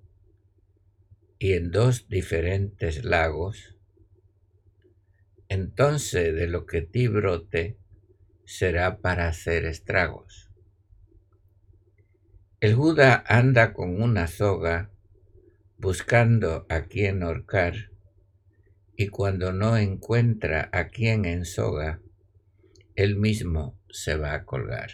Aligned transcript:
y 1.39 1.53
en 1.53 1.71
dos 1.71 2.09
diferentes 2.09 3.03
lagos. 3.03 3.75
Entonces 5.49 6.33
de 6.33 6.47
lo 6.47 6.65
que 6.65 6.81
ti 6.81 7.07
brote 7.07 7.77
será 8.43 8.99
para 8.99 9.27
hacer 9.27 9.65
estragos. 9.65 10.49
El 12.59 12.73
Juda 12.73 13.23
anda 13.27 13.73
con 13.73 14.01
una 14.01 14.27
soga 14.27 14.91
buscando 15.77 16.65
a 16.69 16.83
quien 16.83 17.21
ahorcar, 17.21 17.91
y 18.95 19.09
cuando 19.09 19.53
no 19.53 19.77
encuentra 19.77 20.69
a 20.71 20.87
quien 20.87 21.25
ensoga, 21.25 22.01
él 22.95 23.15
mismo 23.15 23.79
se 23.89 24.15
va 24.15 24.33
a 24.33 24.43
colgar. 24.43 24.89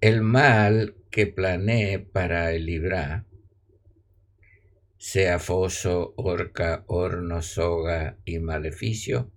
El 0.00 0.22
mal 0.22 0.94
que 1.10 1.26
planee 1.26 1.98
para 1.98 2.52
el 2.52 2.66
librar, 2.66 3.24
sea 4.98 5.40
foso, 5.40 6.14
horca, 6.16 6.84
horno, 6.86 7.42
soga 7.42 8.18
y 8.24 8.38
maleficio, 8.38 9.32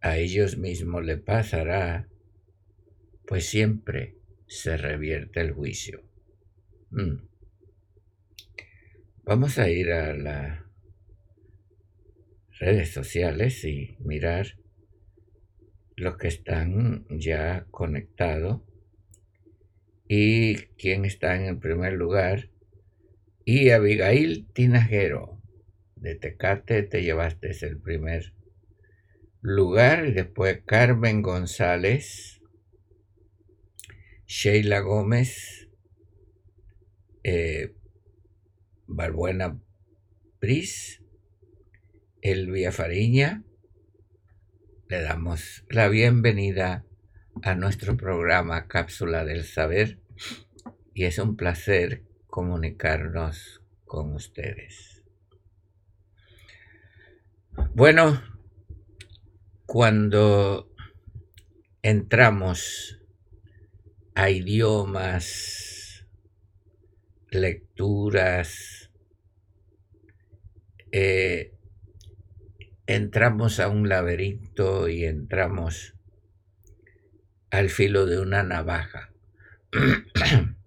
a 0.00 0.16
ellos 0.16 0.56
mismos 0.56 1.04
le 1.04 1.18
pasará, 1.18 2.08
pues 3.26 3.46
siempre 3.46 4.16
se 4.48 4.76
revierte 4.76 5.40
el 5.40 5.52
juicio. 5.52 6.07
Mm. 6.90 7.28
Vamos 9.24 9.58
a 9.58 9.68
ir 9.68 9.92
a 9.92 10.14
las 10.14 10.60
redes 12.58 12.92
sociales 12.92 13.62
y 13.64 13.96
mirar 14.00 14.58
los 15.96 16.16
que 16.16 16.28
están 16.28 17.06
ya 17.10 17.66
conectados 17.70 18.62
y 20.08 20.56
quién 20.78 21.04
está 21.04 21.36
en 21.36 21.42
el 21.44 21.58
primer 21.58 21.92
lugar. 21.92 22.48
Y 23.44 23.70
Abigail 23.70 24.46
Tinajero 24.52 25.42
de 25.96 26.14
Tecate 26.14 26.82
te 26.84 27.02
llevaste 27.02 27.50
el 27.66 27.78
primer 27.80 28.32
lugar 29.40 30.06
y 30.06 30.12
después 30.12 30.62
Carmen 30.64 31.20
González, 31.22 32.40
Sheila 34.26 34.80
Gómez, 34.80 35.67
eh, 37.30 37.74
Balbuena 38.86 39.60
Pris, 40.40 41.02
Elvia 42.22 42.72
Fariña, 42.72 43.44
le 44.88 45.02
damos 45.02 45.66
la 45.68 45.88
bienvenida 45.88 46.86
a 47.42 47.54
nuestro 47.54 47.98
programa 47.98 48.66
Cápsula 48.66 49.26
del 49.26 49.44
Saber 49.44 49.98
y 50.94 51.04
es 51.04 51.18
un 51.18 51.36
placer 51.36 52.02
comunicarnos 52.28 53.62
con 53.84 54.14
ustedes. 54.14 55.04
Bueno, 57.74 58.22
cuando 59.66 60.74
entramos 61.82 62.98
a 64.14 64.30
idiomas 64.30 65.67
lecturas, 67.30 68.90
eh, 70.92 71.54
entramos 72.86 73.60
a 73.60 73.68
un 73.68 73.88
laberinto 73.88 74.88
y 74.88 75.04
entramos 75.04 75.94
al 77.50 77.70
filo 77.70 78.06
de 78.06 78.18
una 78.20 78.42
navaja. 78.42 79.12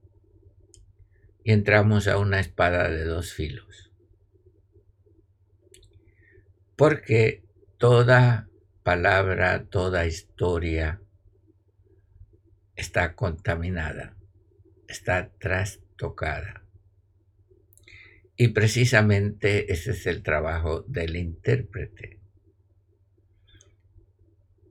y 1.44 1.52
entramos 1.52 2.08
a 2.08 2.18
una 2.18 2.40
espada 2.40 2.90
de 2.90 3.04
dos 3.06 3.34
filos. 3.34 3.92
Porque 6.76 7.44
toda 7.78 8.48
palabra, 8.84 9.66
toda 9.66 10.06
historia 10.06 11.02
está 12.76 13.16
contaminada, 13.16 14.16
está 14.88 15.32
tras 15.40 15.80
tocada. 16.02 16.66
Y 18.36 18.48
precisamente 18.48 19.72
ese 19.72 19.92
es 19.92 20.08
el 20.08 20.24
trabajo 20.24 20.82
del 20.88 21.16
intérprete. 21.16 22.20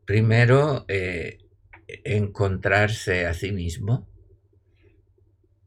Primero, 0.04 0.84
eh, 0.88 1.38
encontrarse 2.02 3.26
a 3.26 3.34
sí 3.34 3.52
mismo 3.52 4.08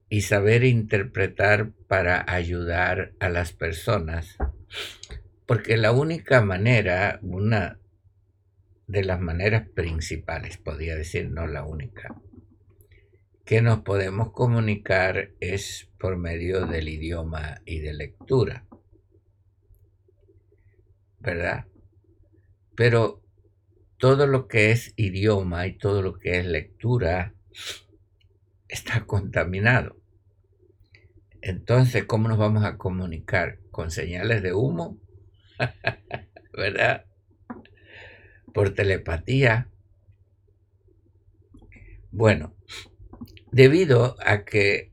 y 0.09 0.23
saber 0.23 0.65
interpretar 0.65 1.71
para 1.87 2.25
ayudar 2.27 3.13
a 3.21 3.29
las 3.29 3.53
personas. 3.53 4.35
Porque 5.45 5.77
la 5.77 5.93
única 5.93 6.41
manera, 6.41 7.19
una 7.21 7.79
de 8.87 9.03
las 9.05 9.21
maneras 9.21 9.69
principales, 9.69 10.57
podría 10.57 10.97
decir, 10.97 11.31
no 11.31 11.47
la 11.47 11.63
única, 11.63 12.21
que 13.45 13.61
nos 13.61 13.81
podemos 13.81 14.31
comunicar 14.31 15.31
es 15.39 15.89
por 15.99 16.17
medio 16.17 16.65
del 16.65 16.87
idioma 16.87 17.61
y 17.65 17.79
de 17.79 17.93
lectura. 17.93 18.65
¿Verdad? 21.19 21.65
Pero 22.75 23.21
todo 23.97 24.27
lo 24.27 24.47
que 24.47 24.71
es 24.71 24.93
idioma 24.95 25.67
y 25.67 25.77
todo 25.77 26.01
lo 26.01 26.17
que 26.19 26.39
es 26.39 26.45
lectura 26.45 27.33
está 28.67 29.05
contaminado. 29.05 29.97
Entonces, 31.41 32.05
¿cómo 32.05 32.29
nos 32.29 32.37
vamos 32.37 32.63
a 32.63 32.77
comunicar? 32.77 33.59
¿Con 33.69 33.91
señales 33.91 34.41
de 34.41 34.53
humo? 34.53 34.97
¿Verdad? 36.53 37.05
¿Por 38.53 38.73
telepatía? 38.73 39.69
Bueno, 42.11 42.55
debido 43.53 44.17
a 44.25 44.45
que 44.45 44.91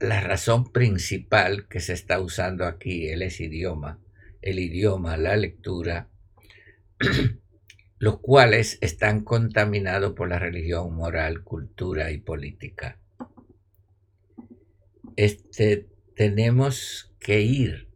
la 0.00 0.20
razón 0.20 0.72
principal 0.72 1.68
que 1.68 1.80
se 1.80 1.92
está 1.92 2.20
usando 2.20 2.64
aquí 2.64 3.08
es 3.08 3.38
idioma, 3.38 4.00
el 4.40 4.58
idioma, 4.58 5.18
la 5.18 5.36
lectura, 5.36 6.08
los 7.98 8.18
cuales 8.20 8.78
están 8.80 9.22
contaminados 9.22 10.14
por 10.14 10.30
la 10.30 10.38
religión, 10.38 10.96
moral, 10.96 11.44
cultura 11.44 12.10
y 12.10 12.18
política. 12.18 12.98
Este, 15.14 15.86
tenemos 16.16 17.14
que 17.20 17.42
ir 17.42 17.90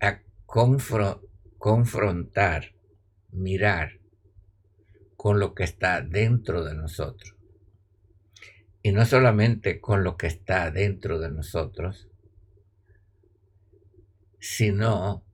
a 0.00 0.22
confrontar, 1.56 2.74
mirar 3.30 4.00
con 5.14 5.38
lo 5.38 5.54
que 5.54 5.64
está 5.64 6.00
dentro 6.00 6.64
de 6.64 6.74
nosotros. 6.74 7.33
Y 8.86 8.92
no 8.92 9.06
solamente 9.06 9.80
con 9.80 10.04
lo 10.04 10.18
que 10.18 10.26
está 10.26 10.70
dentro 10.70 11.18
de 11.18 11.30
nosotros, 11.30 12.10
sino 14.38 15.24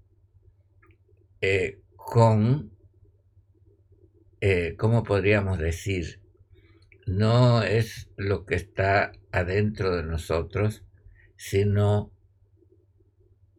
eh, 1.40 1.80
con 1.96 2.70
eh, 4.40 4.76
¿cómo 4.78 5.02
podríamos 5.02 5.58
decir? 5.58 6.20
No 7.08 7.64
es 7.64 8.08
lo 8.16 8.46
que 8.46 8.54
está 8.54 9.10
adentro 9.32 9.96
de 9.96 10.04
nosotros, 10.04 10.84
sino 11.36 12.12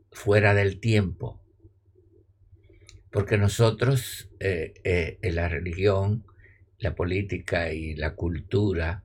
fuera 0.09 0.53
del 0.53 0.79
tiempo. 0.79 1.43
Porque 3.11 3.37
nosotros, 3.37 4.29
eh, 4.39 5.19
la 5.21 5.49
religión, 5.49 6.25
la 6.77 6.95
política 6.95 7.73
y 7.73 7.93
la 7.95 8.15
cultura, 8.15 9.03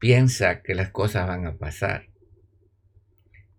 piensa 0.00 0.62
que 0.62 0.74
las 0.74 0.90
cosas 0.90 1.28
van 1.28 1.46
a 1.46 1.56
pasar. 1.56 2.08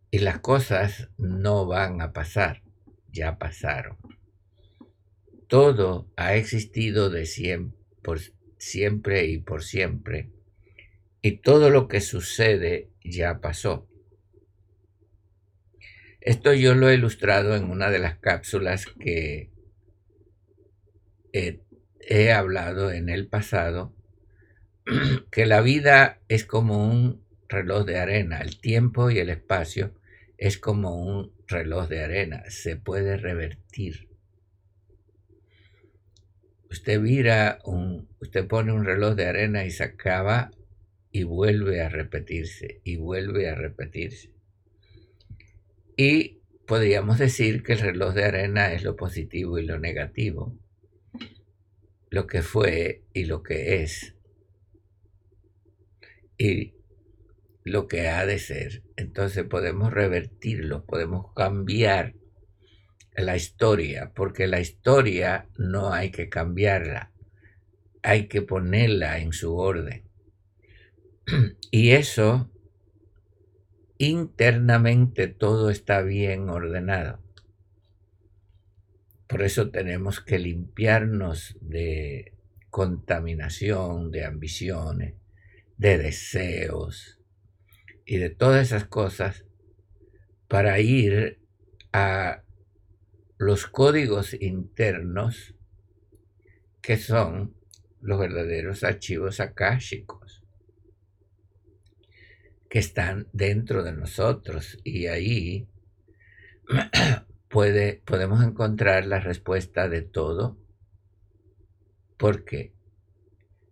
Y 0.09 0.19
las 0.19 0.39
cosas 0.39 1.09
no 1.17 1.65
van 1.65 2.01
a 2.01 2.11
pasar, 2.11 2.63
ya 3.07 3.37
pasaron 3.37 3.97
todo 5.51 6.09
ha 6.15 6.35
existido 6.35 7.09
de 7.09 7.27
por 8.01 8.21
siempre 8.57 9.25
y 9.25 9.37
por 9.37 9.63
siempre, 9.63 10.31
y 11.21 11.41
todo 11.41 11.69
lo 11.69 11.89
que 11.89 11.99
sucede 11.99 12.89
ya 13.03 13.41
pasó. 13.41 13.85
Esto 16.21 16.53
yo 16.53 16.73
lo 16.73 16.89
he 16.89 16.93
ilustrado 16.93 17.57
en 17.57 17.69
una 17.69 17.89
de 17.89 17.99
las 17.99 18.17
cápsulas 18.17 18.85
que 18.85 19.51
he, 21.33 22.31
hablado 22.31 22.89
en 22.93 23.09
el 23.09 23.27
pasado, 23.27 23.93
que 25.31 25.45
la 25.45 25.61
vida 25.61 26.19
es 26.27 26.45
como 26.45 26.85
un 26.85 27.23
reloj 27.47 27.85
de 27.85 27.99
arena, 27.99 28.39
el 28.39 28.59
tiempo 28.59 29.11
y 29.11 29.19
el 29.19 29.29
espacio 29.29 29.93
es 30.37 30.57
como 30.57 30.95
un 30.95 31.33
reloj 31.47 31.87
de 31.87 32.03
arena, 32.03 32.43
se 32.49 32.75
puede 32.75 33.17
revertir. 33.17 34.09
Usted 36.69 37.01
vira 37.01 37.59
un, 37.65 38.07
usted 38.19 38.47
pone 38.47 38.71
un 38.71 38.85
reloj 38.85 39.15
de 39.15 39.27
arena 39.27 39.65
y 39.65 39.71
se 39.71 39.83
acaba 39.83 40.51
y 41.11 41.23
vuelve 41.23 41.81
a 41.81 41.89
repetirse 41.89 42.79
y 42.83 42.95
vuelve 42.95 43.49
a 43.49 43.55
repetirse. 43.55 44.31
Y 45.97 46.39
podríamos 46.65 47.19
decir 47.19 47.63
que 47.63 47.73
el 47.73 47.79
reloj 47.79 48.13
de 48.13 48.23
arena 48.23 48.71
es 48.73 48.83
lo 48.83 48.95
positivo 48.95 49.59
y 49.59 49.65
lo 49.65 49.77
negativo, 49.77 50.57
lo 52.09 52.27
que 52.27 52.41
fue 52.41 53.03
y 53.13 53.25
lo 53.25 53.43
que 53.43 53.83
es, 53.83 54.15
y 56.41 56.73
lo 57.63 57.87
que 57.87 58.09
ha 58.09 58.25
de 58.25 58.39
ser. 58.39 58.81
Entonces 58.95 59.43
podemos 59.43 59.93
revertirlo, 59.93 60.85
podemos 60.85 61.31
cambiar 61.35 62.15
la 63.15 63.35
historia, 63.35 64.11
porque 64.15 64.47
la 64.47 64.59
historia 64.59 65.47
no 65.59 65.93
hay 65.93 66.09
que 66.09 66.29
cambiarla, 66.29 67.11
hay 68.01 68.27
que 68.27 68.41
ponerla 68.41 69.19
en 69.19 69.33
su 69.33 69.55
orden. 69.55 70.03
Y 71.73 71.91
eso, 71.91 72.49
internamente 73.97 75.27
todo 75.27 75.69
está 75.69 76.01
bien 76.01 76.49
ordenado. 76.49 77.21
Por 79.27 79.43
eso 79.43 79.69
tenemos 79.69 80.19
que 80.19 80.39
limpiarnos 80.39 81.55
de 81.61 82.33
contaminación, 82.69 84.11
de 84.11 84.25
ambiciones, 84.25 85.20
de 85.81 85.97
deseos 85.97 87.19
y 88.05 88.17
de 88.17 88.29
todas 88.29 88.67
esas 88.67 88.85
cosas 88.85 89.47
para 90.47 90.79
ir 90.79 91.41
a 91.91 92.43
los 93.39 93.65
códigos 93.65 94.35
internos 94.35 95.55
que 96.83 96.97
son 96.97 97.55
los 97.99 98.19
verdaderos 98.19 98.83
archivos 98.83 99.39
akáshicos 99.39 100.43
que 102.69 102.77
están 102.77 103.27
dentro 103.33 103.81
de 103.81 103.93
nosotros. 103.93 104.77
Y 104.83 105.07
ahí 105.07 105.67
puede, 107.49 108.03
podemos 108.05 108.43
encontrar 108.43 109.07
la 109.07 109.19
respuesta 109.19 109.89
de 109.89 110.03
todo 110.03 110.59
porque 112.19 112.75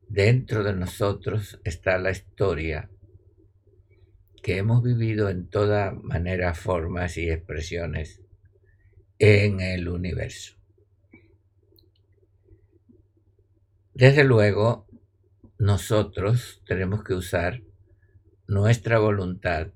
dentro 0.10 0.64
de 0.64 0.74
nosotros 0.74 1.60
está 1.64 1.98
la 2.00 2.12
historia 2.12 2.90
que 4.42 4.58
hemos 4.58 4.84
vivido 4.84 5.30
en 5.30 5.48
toda 5.48 5.92
manera, 5.92 6.54
formas 6.54 7.18
y 7.18 7.30
expresiones 7.30 8.22
en 9.20 9.60
el 9.60 9.88
universo. 9.88 10.56
Desde 13.94 14.24
luego, 14.24 14.88
nosotros 15.58 16.64
tenemos 16.66 17.04
que 17.04 17.14
usar 17.14 17.62
nuestra 18.48 18.98
voluntad, 18.98 19.74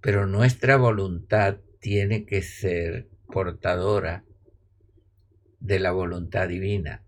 pero 0.00 0.26
nuestra 0.26 0.76
voluntad 0.76 1.58
tiene 1.80 2.24
que 2.24 2.42
ser 2.42 3.08
portadora 3.26 4.24
de 5.60 5.78
la 5.78 5.92
voluntad 5.92 6.48
divina, 6.48 7.05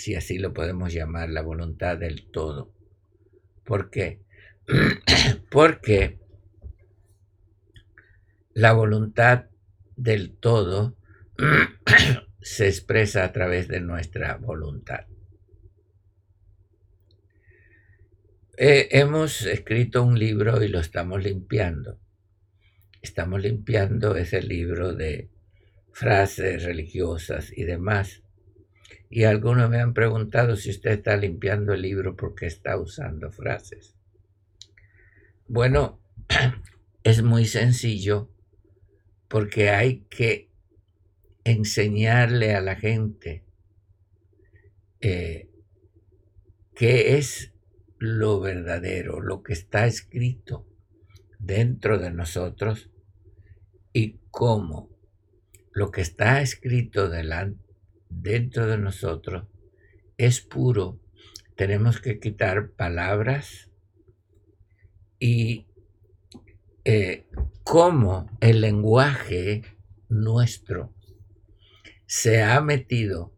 si 0.00 0.14
así 0.14 0.38
lo 0.38 0.54
podemos 0.54 0.92
llamar, 0.92 1.28
la 1.28 1.42
voluntad 1.42 1.98
del 1.98 2.30
todo. 2.30 2.72
¿Por 3.64 3.90
qué? 3.90 4.22
Porque 5.50 6.18
la 8.54 8.72
voluntad 8.72 9.46
del 9.96 10.36
todo 10.36 10.96
se 12.40 12.66
expresa 12.66 13.24
a 13.24 13.32
través 13.32 13.68
de 13.68 13.80
nuestra 13.80 14.36
voluntad. 14.36 15.06
Eh, 18.56 18.88
hemos 18.92 19.42
escrito 19.42 20.02
un 20.02 20.18
libro 20.18 20.62
y 20.62 20.68
lo 20.68 20.80
estamos 20.80 21.22
limpiando. 21.22 21.98
Estamos 23.02 23.42
limpiando 23.42 24.16
ese 24.16 24.42
libro 24.42 24.94
de 24.94 25.30
frases 25.92 26.64
religiosas 26.64 27.52
y 27.54 27.64
demás. 27.64 28.22
Y 29.12 29.24
algunos 29.24 29.68
me 29.68 29.80
han 29.80 29.92
preguntado 29.92 30.54
si 30.54 30.70
usted 30.70 30.92
está 30.92 31.16
limpiando 31.16 31.74
el 31.74 31.82
libro 31.82 32.14
porque 32.14 32.46
está 32.46 32.78
usando 32.78 33.32
frases. 33.32 33.96
Bueno, 35.48 36.00
es 37.02 37.24
muy 37.24 37.46
sencillo 37.46 38.30
porque 39.26 39.70
hay 39.70 40.02
que 40.10 40.48
enseñarle 41.42 42.54
a 42.54 42.60
la 42.60 42.76
gente 42.76 43.44
eh, 45.00 45.50
qué 46.76 47.16
es 47.18 47.52
lo 47.98 48.38
verdadero, 48.38 49.20
lo 49.20 49.42
que 49.42 49.54
está 49.54 49.86
escrito 49.86 50.68
dentro 51.40 51.98
de 51.98 52.12
nosotros 52.12 52.90
y 53.92 54.20
cómo 54.30 54.88
lo 55.72 55.90
que 55.90 56.00
está 56.00 56.42
escrito 56.42 57.08
dentro 58.10 58.66
de 58.66 58.76
nosotros 58.76 59.46
es 60.18 60.40
puro. 60.40 61.00
Tenemos 61.56 62.00
que 62.00 62.20
quitar 62.20 62.72
palabras 62.72 63.70
y 65.18 65.66
eh, 66.84 67.26
cómo 67.64 68.30
el 68.40 68.60
lenguaje 68.60 69.62
nuestro 70.08 70.92
se 72.06 72.42
ha 72.42 72.60
metido 72.60 73.34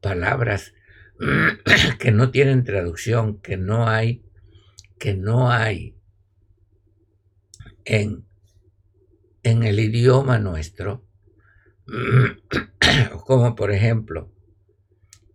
palabras 0.00 0.74
que 1.98 2.10
no 2.12 2.30
tienen 2.30 2.64
traducción, 2.64 3.40
que 3.40 3.56
no 3.56 3.88
hay 3.88 4.24
que 5.02 5.14
no 5.14 5.50
hay 5.50 5.96
en, 7.84 8.24
en 9.42 9.64
el 9.64 9.80
idioma 9.80 10.38
nuestro, 10.38 11.04
como 13.26 13.54
por 13.54 13.72
ejemplo, 13.72 14.32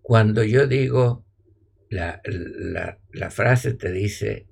cuando 0.02 0.44
yo 0.44 0.68
digo, 0.68 1.26
la, 1.90 2.22
frase 3.30 3.74
te 3.74 3.92
dice, 3.92 4.48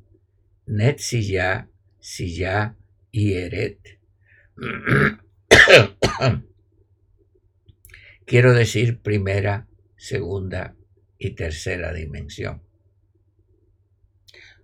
net 0.66 0.98
si 1.00 1.28
ya, 1.28 1.70
si 2.00 2.36
ya, 2.36 2.78
y 3.12 3.34
eret. 3.34 3.80
Quiero 8.26 8.54
decir 8.54 9.02
primera, 9.02 9.68
segunda 9.96 10.76
y 11.18 11.36
tercera 11.36 11.94
dimensión. 11.94 12.64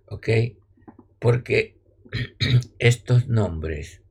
¿Ok? 0.06 0.28
Porque 1.18 1.78
estos 2.78 3.28
nombres 3.28 4.02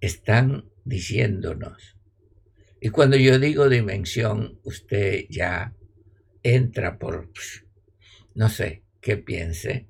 están 0.00 0.70
diciéndonos. 0.84 1.96
Y 2.80 2.90
cuando 2.90 3.16
yo 3.16 3.38
digo 3.38 3.68
dimensión, 3.68 4.60
usted 4.62 5.24
ya 5.30 5.74
entra 6.42 6.98
por, 6.98 7.30
no 8.34 8.48
sé, 8.48 8.82
qué 9.00 9.16
piense. 9.16 9.86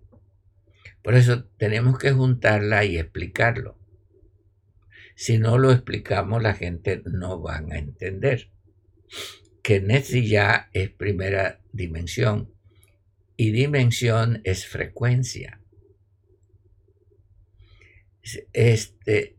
Por 1.03 1.15
eso 1.15 1.45
tenemos 1.59 1.99
que 1.99 2.13
juntarla 2.13 2.85
y 2.85 2.97
explicarlo. 2.97 3.79
Si 5.17 5.39
no 5.39 5.59
lo 5.59 5.73
explicamos, 5.73 6.43
la 6.43 6.55
gente 6.55 7.03
no 7.05 7.41
van 7.41 7.73
a 7.73 7.79
entender 7.79 8.51
que 9.63 9.81
Netzi 9.81 10.29
ya 10.29 10.69
es 10.73 10.91
primera 10.91 11.61
dimensión 11.73 12.53
y 13.37 13.51
dimensión 13.51 14.41
es 14.45 14.67
frecuencia. 14.67 15.61
Este, 18.53 19.37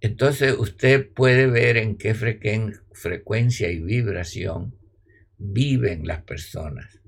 entonces 0.00 0.54
usted 0.58 1.10
puede 1.12 1.46
ver 1.46 1.76
en 1.76 1.96
qué 1.96 2.14
frecuencia 2.14 3.70
y 3.70 3.80
vibración 3.80 4.76
viven 5.38 6.06
las 6.06 6.22
personas. 6.22 7.00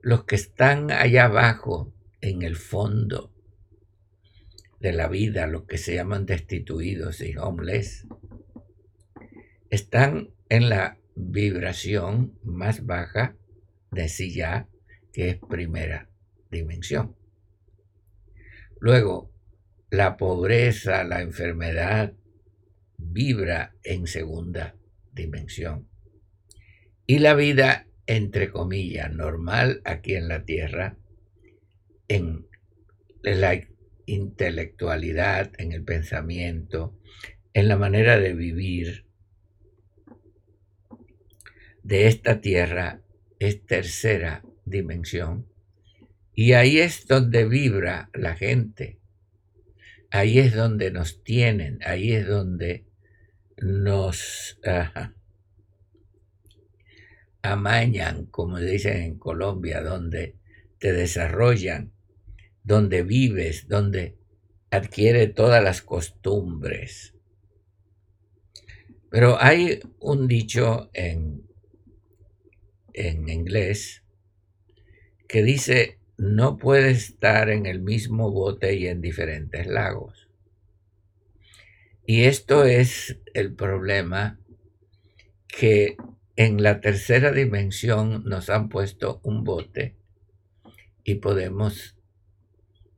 Los 0.00 0.24
que 0.24 0.36
están 0.36 0.90
allá 0.90 1.24
abajo, 1.24 1.92
en 2.20 2.42
el 2.42 2.56
fondo 2.56 3.32
de 4.78 4.92
la 4.92 5.08
vida, 5.08 5.46
los 5.46 5.64
que 5.64 5.78
se 5.78 5.94
llaman 5.94 6.26
destituidos 6.26 7.20
y 7.20 7.36
homeless, 7.36 8.06
están 9.70 10.30
en 10.48 10.68
la 10.68 10.98
vibración 11.14 12.38
más 12.44 12.86
baja 12.86 13.36
de 13.90 14.08
silla, 14.08 14.68
que 15.12 15.30
es 15.30 15.38
primera 15.38 16.08
dimensión. 16.50 17.16
Luego, 18.80 19.31
la 19.92 20.16
pobreza, 20.16 21.04
la 21.04 21.20
enfermedad, 21.20 22.14
vibra 22.96 23.76
en 23.84 24.06
segunda 24.06 24.74
dimensión. 25.12 25.86
Y 27.06 27.18
la 27.18 27.34
vida, 27.34 27.86
entre 28.06 28.50
comillas, 28.50 29.12
normal 29.12 29.82
aquí 29.84 30.14
en 30.14 30.28
la 30.28 30.46
Tierra, 30.46 30.96
en 32.08 32.46
la 33.22 33.68
intelectualidad, 34.06 35.52
en 35.58 35.72
el 35.72 35.84
pensamiento, 35.84 36.98
en 37.52 37.68
la 37.68 37.76
manera 37.76 38.18
de 38.18 38.32
vivir 38.32 39.04
de 41.82 42.06
esta 42.06 42.40
Tierra, 42.40 43.02
es 43.38 43.66
tercera 43.66 44.42
dimensión. 44.64 45.46
Y 46.34 46.54
ahí 46.54 46.78
es 46.78 47.06
donde 47.06 47.46
vibra 47.46 48.08
la 48.14 48.34
gente 48.36 49.01
ahí 50.12 50.38
es 50.38 50.54
donde 50.54 50.90
nos 50.90 51.24
tienen, 51.24 51.78
ahí 51.86 52.12
es 52.12 52.26
donde 52.26 52.84
nos 53.56 54.58
amañan, 57.40 58.26
como 58.26 58.60
dicen 58.60 58.98
en 58.98 59.18
Colombia, 59.18 59.80
donde 59.80 60.36
te 60.78 60.92
desarrollan, 60.92 61.92
donde 62.62 63.02
vives, 63.02 63.68
donde 63.68 64.18
adquiere 64.70 65.28
todas 65.28 65.64
las 65.64 65.80
costumbres. 65.80 67.14
Pero 69.08 69.40
hay 69.40 69.80
un 69.98 70.28
dicho 70.28 70.90
en, 70.92 71.46
en 72.92 73.28
inglés 73.30 74.02
que 75.26 75.42
dice, 75.42 75.98
no 76.22 76.56
puede 76.56 76.92
estar 76.92 77.50
en 77.50 77.66
el 77.66 77.80
mismo 77.80 78.30
bote 78.30 78.76
y 78.76 78.86
en 78.86 79.00
diferentes 79.00 79.66
lagos. 79.66 80.28
Y 82.06 82.26
esto 82.26 82.64
es 82.64 83.18
el 83.34 83.54
problema 83.54 84.38
que 85.48 85.96
en 86.36 86.62
la 86.62 86.80
tercera 86.80 87.32
dimensión 87.32 88.22
nos 88.24 88.50
han 88.50 88.68
puesto 88.68 89.20
un 89.24 89.42
bote 89.42 89.96
y 91.02 91.16
podemos, 91.16 91.96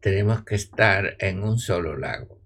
tenemos 0.00 0.44
que 0.44 0.56
estar 0.56 1.16
en 1.18 1.42
un 1.42 1.58
solo 1.58 1.96
lago, 1.96 2.38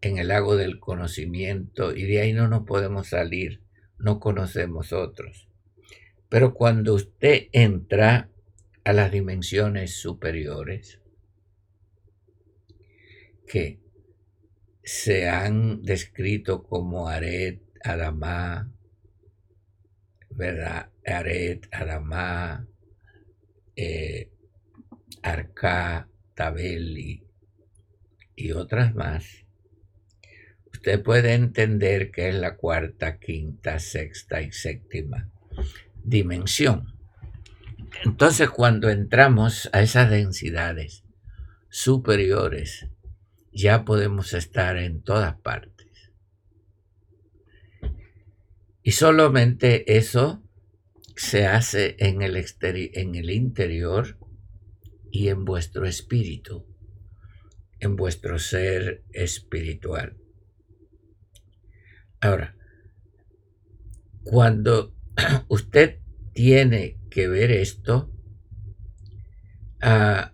en 0.00 0.16
el 0.16 0.28
lago 0.28 0.56
del 0.56 0.80
conocimiento 0.80 1.94
y 1.94 2.04
de 2.04 2.22
ahí 2.22 2.32
no 2.32 2.48
nos 2.48 2.64
podemos 2.64 3.08
salir, 3.08 3.60
no 3.98 4.18
conocemos 4.18 4.94
otros. 4.94 5.46
Pero 6.30 6.54
cuando 6.54 6.94
usted 6.94 7.48
entra 7.52 8.30
a 8.86 8.92
las 8.92 9.10
dimensiones 9.10 9.96
superiores 9.96 11.00
que 13.48 13.80
se 14.84 15.28
han 15.28 15.82
descrito 15.82 16.62
como 16.62 17.08
Aret, 17.08 17.60
Adamá, 17.82 18.72
¿verdad? 20.30 20.92
Aret, 21.04 21.66
Adamá, 21.72 22.64
eh, 23.74 24.30
Arca, 25.20 26.08
Tabeli 26.36 27.24
y 28.36 28.52
otras 28.52 28.94
más, 28.94 29.46
usted 30.72 31.02
puede 31.02 31.34
entender 31.34 32.12
que 32.12 32.28
es 32.28 32.36
la 32.36 32.56
cuarta, 32.56 33.18
quinta, 33.18 33.80
sexta 33.80 34.42
y 34.42 34.52
séptima 34.52 35.28
dimensión. 36.04 36.95
Entonces 38.04 38.50
cuando 38.50 38.90
entramos 38.90 39.68
a 39.72 39.82
esas 39.82 40.10
densidades 40.10 41.04
superiores, 41.68 42.86
ya 43.52 43.84
podemos 43.84 44.32
estar 44.34 44.76
en 44.76 45.02
todas 45.02 45.34
partes. 45.40 46.12
Y 48.82 48.92
solamente 48.92 49.96
eso 49.96 50.42
se 51.16 51.46
hace 51.46 51.96
en 51.98 52.22
el, 52.22 52.36
en 52.36 53.14
el 53.14 53.30
interior 53.30 54.18
y 55.10 55.28
en 55.28 55.44
vuestro 55.44 55.86
espíritu, 55.86 56.66
en 57.80 57.96
vuestro 57.96 58.38
ser 58.38 59.02
espiritual. 59.12 60.16
Ahora, 62.20 62.56
cuando 64.22 64.94
usted 65.48 66.00
tiene 66.34 66.95
que 67.08 67.28
ver 67.28 67.50
esto, 67.50 68.12
ah, 69.80 70.32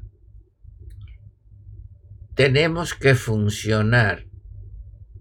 tenemos 2.35 2.95
que 2.95 3.14
funcionar 3.14 4.26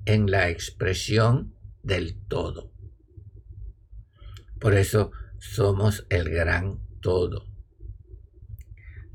en 0.05 0.31
la 0.31 0.49
expresión 0.49 1.55
del 1.83 2.15
todo. 2.27 2.71
Por 4.59 4.75
eso 4.75 5.11
somos 5.39 6.05
el 6.09 6.29
gran 6.29 6.79
todo. 7.01 7.47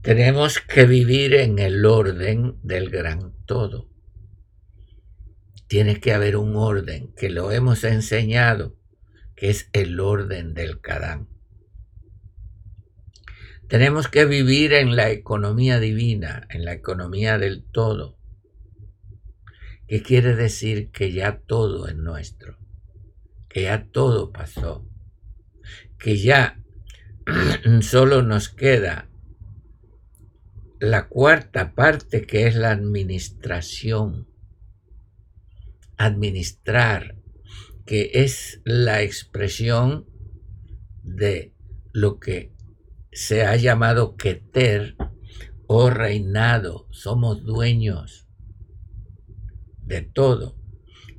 Tenemos 0.03 0.61
que 0.61 0.87
vivir 0.87 1.35
en 1.35 1.59
el 1.59 1.85
orden 1.85 2.59
del 2.63 2.91
gran 2.91 3.33
todo. 3.47 3.89
Tiene 5.69 6.01
que 6.01 6.13
haber 6.13 6.37
un 6.37 6.55
orden 6.55 7.13
que 7.15 7.29
lo 7.29 7.51
hemos 7.51 7.83
enseñado, 7.83 8.77
que 9.35 9.51
es 9.51 9.69
el 9.73 9.99
orden 9.99 10.55
del 10.55 10.81
Kadán. 10.81 11.29
Tenemos 13.69 14.07
que 14.07 14.25
vivir 14.27 14.73
en 14.73 14.95
la 14.95 15.11
economía 15.11 15.81
divina, 15.81 16.47
en 16.51 16.65
la 16.65 16.73
economía 16.73 17.37
del 17.37 17.65
todo, 17.65 18.17
que 19.89 20.03
quiere 20.03 20.37
decir 20.37 20.91
que 20.91 21.13
ya 21.13 21.39
todo 21.41 21.89
es 21.89 21.97
nuestro, 21.97 22.59
que 23.49 23.63
ya 23.63 23.89
todo 23.91 24.31
pasó, 24.31 24.89
que 25.99 26.17
ya 26.17 26.61
solo 27.81 28.23
nos 28.23 28.49
queda 28.49 29.09
la 30.79 31.09
cuarta 31.09 31.75
parte 31.75 32.27
que 32.27 32.47
es 32.47 32.55
la 32.55 32.71
administración. 32.71 34.29
Administrar, 35.97 37.17
que 37.87 38.11
es 38.15 38.61
la 38.65 39.03
expresión 39.03 40.07
de 41.03 41.55
lo 41.93 42.21
que 42.21 42.56
se 43.17 43.47
ha 43.47 43.57
llamado 43.57 44.15
Keter, 44.17 44.95
oh 45.67 45.89
reinado, 45.89 46.87
somos 46.91 47.43
dueños 47.45 48.29
de 49.85 50.03
todo 50.03 50.55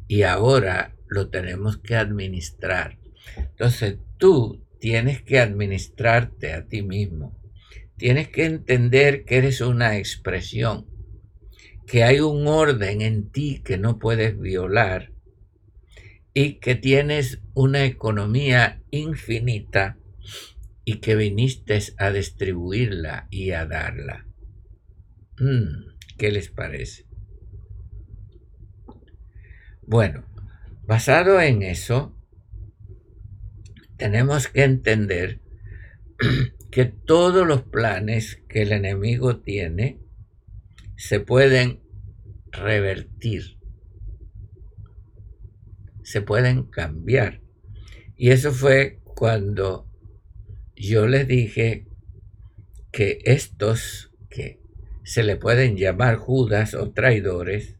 y 0.07 0.21
ahora 0.21 0.95
lo 1.07 1.29
tenemos 1.29 1.79
que 1.79 1.95
administrar. 1.95 2.99
Entonces 3.35 3.97
tú 4.19 4.63
tienes 4.79 5.23
que 5.23 5.39
administrarte 5.39 6.53
a 6.53 6.67
ti 6.67 6.83
mismo. 6.83 7.35
Tienes 7.97 8.27
que 8.27 8.45
entender 8.45 9.25
que 9.25 9.37
eres 9.37 9.61
una 9.61 9.97
expresión, 9.97 10.85
que 11.87 12.03
hay 12.03 12.19
un 12.19 12.45
orden 12.45 13.01
en 13.01 13.31
ti 13.31 13.63
que 13.65 13.79
no 13.79 13.97
puedes 13.97 14.39
violar 14.39 15.13
y 16.35 16.59
que 16.59 16.75
tienes 16.75 17.41
una 17.55 17.85
economía 17.85 18.83
infinita 18.91 19.97
y 20.89 21.01
que 21.01 21.17
viniste 21.17 21.77
a 21.97 22.11
distribuirla 22.11 23.27
y 23.29 23.51
a 23.51 23.65
darla. 23.65 24.25
Mm, 25.37 25.97
¿Qué 26.17 26.31
les 26.31 26.47
parece? 26.47 27.05
Bueno, 29.81 30.23
basado 30.85 31.41
en 31.41 31.61
eso, 31.61 32.17
tenemos 33.97 34.47
que 34.47 34.63
entender 34.63 35.41
que 36.71 36.85
todos 36.85 37.45
los 37.45 37.63
planes 37.63 38.41
que 38.47 38.61
el 38.61 38.71
enemigo 38.71 39.41
tiene 39.41 39.99
se 40.95 41.19
pueden 41.19 41.81
revertir, 42.49 43.59
se 46.01 46.21
pueden 46.21 46.63
cambiar. 46.63 47.41
Y 48.15 48.29
eso 48.29 48.53
fue 48.53 49.01
cuando 49.03 49.86
yo 50.77 51.07
les 51.07 51.27
dije 51.27 51.87
que 52.91 53.19
estos 53.25 54.11
que 54.29 54.61
se 55.03 55.23
le 55.23 55.37
pueden 55.37 55.77
llamar 55.77 56.17
Judas 56.17 56.73
o 56.73 56.91
traidores, 56.91 57.77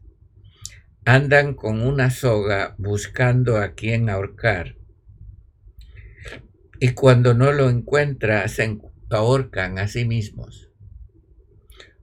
andan 1.04 1.54
con 1.54 1.80
una 1.82 2.10
soga 2.10 2.74
buscando 2.78 3.58
a 3.58 3.74
quien 3.74 4.08
ahorcar. 4.10 4.76
Y 6.80 6.90
cuando 6.90 7.34
no 7.34 7.52
lo 7.52 7.68
encuentra, 7.68 8.46
se 8.48 8.78
ahorcan 9.10 9.78
a 9.78 9.88
sí 9.88 10.04
mismos. 10.04 10.70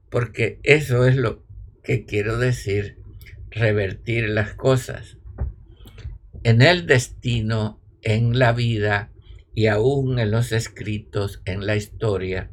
Porque 0.09 0.59
eso 0.63 1.05
es 1.05 1.15
lo 1.15 1.45
que 1.83 2.05
quiero 2.05 2.37
decir, 2.37 2.99
revertir 3.49 4.29
las 4.29 4.53
cosas. 4.53 5.17
En 6.43 6.61
el 6.61 6.85
destino, 6.85 7.81
en 8.01 8.37
la 8.37 8.53
vida, 8.53 9.11
y 9.55 9.67
aún 9.67 10.19
en 10.19 10.31
los 10.31 10.51
escritos, 10.51 11.41
en 11.45 11.65
la 11.65 11.77
historia, 11.77 12.51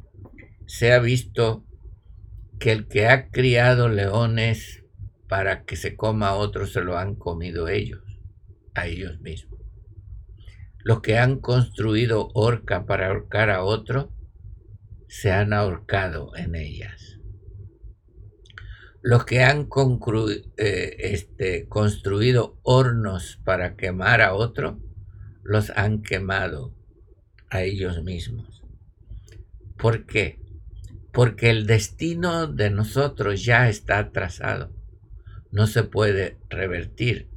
se 0.66 0.92
ha 0.92 1.00
visto 1.00 1.66
que 2.61 2.71
el 2.71 2.87
que 2.87 3.09
ha 3.09 3.28
criado 3.30 3.88
leones 3.88 4.85
para 5.28 5.64
que 5.64 5.75
se 5.75 5.97
coma 5.97 6.28
a 6.28 6.35
otros 6.35 6.73
se 6.73 6.80
lo 6.80 6.97
han 6.97 7.16
comido 7.16 7.68
ellos, 7.68 8.04
a 8.75 8.87
ellos 8.87 9.21
mismos. 9.21 9.61
Los 10.78 11.00
que 11.00 11.18
han 11.18 11.40
construido 11.40 12.28
horca 12.35 12.87
para 12.87 13.09
ahorcar 13.09 13.50
a 13.50 13.64
otro, 13.64 14.12
se 15.09 15.32
han 15.32 15.52
ahorcado 15.52 16.37
en 16.37 16.54
ellas. 16.54 17.18
Los 19.02 19.25
que 19.25 19.42
han 19.42 19.68
eh, 20.56 20.97
este, 20.99 21.66
construido 21.66 22.61
hornos 22.62 23.40
para 23.44 23.75
quemar 23.75 24.23
a 24.23 24.35
otro, 24.35 24.80
los 25.42 25.71
han 25.71 26.02
quemado 26.02 26.76
a 27.52 27.62
ellos 27.62 28.02
mismos. 28.02 28.62
¿Por 29.77 30.07
qué? 30.07 30.40
Porque 31.12 31.50
el 31.50 31.66
destino 31.66 32.46
de 32.46 32.70
nosotros 32.70 33.44
ya 33.44 33.68
está 33.68 34.11
trazado, 34.11 34.74
no 35.50 35.66
se 35.66 35.85
puede 35.85 36.38
revertir. 36.48 37.29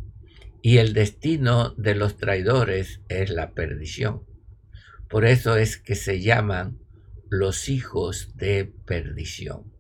Y 0.62 0.78
el 0.78 0.94
destino 0.94 1.76
de 1.76 1.96
los 1.96 2.18
traidores 2.18 3.02
es 3.10 3.30
la 3.30 3.52
perdición. 3.54 4.24
Por 5.10 5.26
eso 5.26 5.58
es 5.58 5.78
que 5.78 5.96
se 5.96 6.22
llaman 6.22 6.80
los 7.30 7.68
hijos 7.68 8.36
de 8.36 8.74
perdición. 8.86 9.74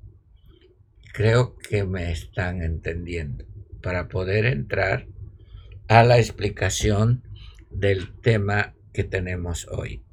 Creo 1.13 1.55
que 1.57 1.85
me 1.85 2.11
están 2.11 2.61
entendiendo 2.61 3.45
para 3.81 4.09
poder 4.09 4.45
entrar 4.45 5.07
a 5.87 6.03
la 6.03 6.19
explicación 6.19 7.23
del 7.69 8.19
tema 8.19 8.75
que 8.91 9.05
tenemos 9.05 9.67
hoy. 9.69 10.04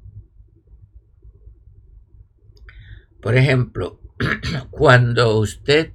Por 3.23 3.37
ejemplo, 3.37 4.01
cuando 4.69 5.39
usted 5.39 5.93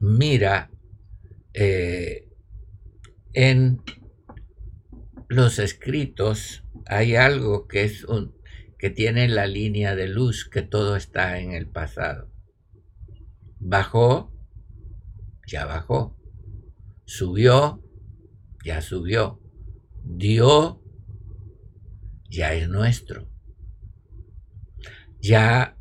mira 0.00 0.72
eh, 1.54 2.28
en 3.32 3.80
los 5.28 5.60
escritos, 5.60 6.64
hay 6.86 7.14
algo 7.14 7.68
que 7.68 7.84
es 7.84 8.04
un 8.04 8.34
que 8.76 8.90
tiene 8.90 9.28
la 9.28 9.46
línea 9.46 9.94
de 9.94 10.08
luz 10.08 10.48
que 10.50 10.62
todo 10.62 10.96
está 10.96 11.38
en 11.38 11.52
el 11.52 11.68
pasado. 11.68 12.28
Bajó, 13.60 14.32
ya 15.46 15.66
bajó. 15.66 16.18
Subió, 17.04 17.80
ya 18.64 18.82
subió. 18.82 19.40
Dio, 20.02 20.82
ya 22.28 22.54
es 22.54 22.68
nuestro. 22.68 23.28
Ya 25.20 25.78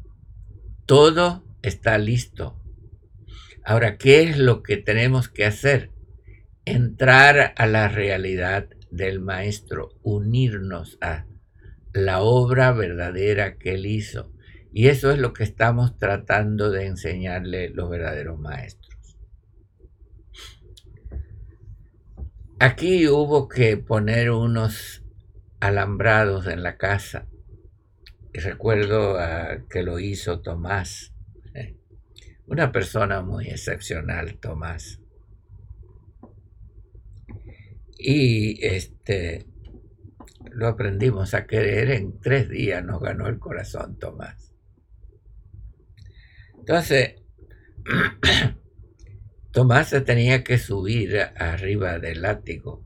todo 0.92 1.42
está 1.62 1.98
listo. 1.98 2.60
Ahora, 3.64 3.98
¿qué 3.98 4.24
es 4.24 4.38
lo 4.38 4.62
que 4.62 4.76
tenemos 4.76 5.30
que 5.30 5.46
hacer? 5.46 5.90
Entrar 6.66 7.54
a 7.56 7.66
la 7.66 7.88
realidad 7.88 8.68
del 8.90 9.22
Maestro, 9.22 9.92
unirnos 10.04 10.98
a 11.00 11.28
la 11.94 12.20
obra 12.20 12.74
verdadera 12.74 13.58
que 13.58 13.76
Él 13.76 13.86
hizo. 13.86 14.34
Y 14.74 14.90
eso 14.90 15.12
es 15.12 15.18
lo 15.18 15.32
que 15.32 15.46
estamos 15.46 15.98
tratando 15.98 16.72
de 16.72 16.88
enseñarle 16.88 17.70
los 17.70 17.90
verdaderos 17.90 18.38
maestros. 18.38 19.18
Aquí 22.60 23.08
hubo 23.08 23.48
que 23.48 23.78
poner 23.78 24.32
unos 24.32 25.06
alambrados 25.62 26.48
en 26.48 26.64
la 26.64 26.76
casa 26.76 27.30
recuerdo 28.34 29.18
que 29.70 29.84
lo 29.84 30.00
hizo 30.00 30.42
Tomás, 30.42 31.14
una 32.46 32.72
persona 32.72 33.22
muy 33.22 33.48
excepcional, 33.48 34.38
Tomás. 34.40 35.00
Y 37.98 38.66
este 38.66 39.48
lo 40.52 40.68
aprendimos 40.68 41.34
a 41.34 41.46
querer 41.46 41.92
en 41.92 42.20
tres 42.20 42.50
días, 42.50 42.84
nos 42.84 43.00
ganó 43.00 43.28
el 43.28 43.40
corazón 43.40 43.98
Tomás. 43.98 44.54
Entonces, 46.60 47.16
Tomás 49.52 49.90
se 49.90 50.02
tenía 50.02 50.44
que 50.44 50.58
subir 50.58 51.20
arriba 51.36 52.00
del 52.00 52.26
ático 52.26 52.86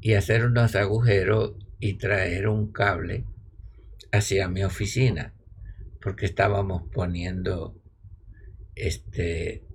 y 0.00 0.14
hacer 0.14 0.44
unos 0.44 0.74
agujeros 0.76 1.63
y 1.84 1.98
traer 1.98 2.48
un 2.48 2.72
cable 2.72 3.26
hacia 4.10 4.48
mi 4.48 4.64
oficina, 4.64 5.34
porque 6.00 6.24
estábamos 6.24 6.84
poniendo 6.90 7.78
este 8.74 9.66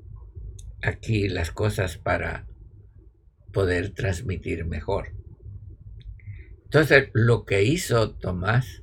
aquí 0.82 1.30
las 1.30 1.52
cosas 1.52 2.00
para 2.00 2.48
poder 3.54 3.92
transmitir 3.92 4.66
mejor. 4.66 5.14
Entonces, 6.64 7.12
lo 7.14 7.46
que 7.46 7.62
hizo 7.62 8.16
Tomás 8.16 8.82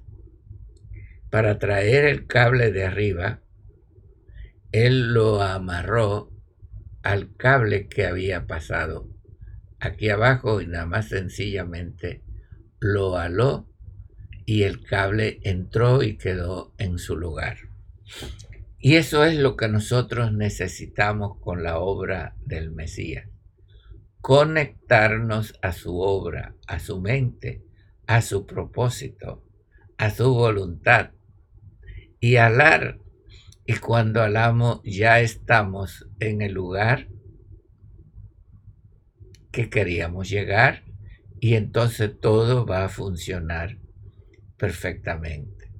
para 1.29 1.59
traer 1.59 2.05
el 2.05 2.29
cable 2.29 2.71
de 2.71 2.85
arriba, 2.85 3.43
él 4.71 5.12
lo 5.12 5.43
amarró 5.43 6.31
al 7.03 7.35
cable 7.35 7.89
que 7.89 8.07
había 8.07 8.47
pasado 8.47 9.11
aquí 9.81 10.11
abajo 10.11 10.61
y 10.61 10.69
nada 10.69 10.87
más 10.87 11.09
sencillamente 11.09 12.23
lo 12.79 13.17
aló 13.17 13.69
y 14.45 14.62
el 14.62 14.85
cable 14.85 15.41
entró 15.43 16.03
y 16.03 16.17
quedó 16.17 16.73
en 16.79 16.99
su 16.99 17.17
lugar. 17.17 17.59
Y 18.79 18.95
eso 18.95 19.25
es 19.25 19.37
lo 19.37 19.57
que 19.57 19.69
nosotros 19.69 20.33
necesitamos 20.33 21.39
con 21.41 21.65
la 21.65 21.79
obra 21.79 22.37
del 22.45 22.71
Mesías. 22.71 23.29
Conectarnos 24.21 25.59
a 25.62 25.73
su 25.73 25.99
obra, 26.01 26.55
a 26.69 26.79
su 26.79 27.01
mente, 27.01 27.65
a 28.07 28.23
su 28.23 28.47
propósito, 28.47 29.45
a 29.99 30.11
su 30.11 30.33
voluntad. 30.33 31.11
Y 32.21 32.37
alar. 32.37 33.01
Y 33.67 33.75
cuando 33.79 34.23
alamos 34.23 34.81
ya 34.85 35.21
estamos 35.21 36.09
en 36.21 36.41
el 36.41 36.53
lugar 36.53 37.09
que 39.51 39.69
queríamos 39.69 40.29
llegar 40.29 40.86
y 41.40 41.55
entonces 41.55 42.18
todo 42.20 42.66
va 42.66 42.85
a 42.85 42.88
funcionar 42.88 43.79
perfectamente. 44.57 45.70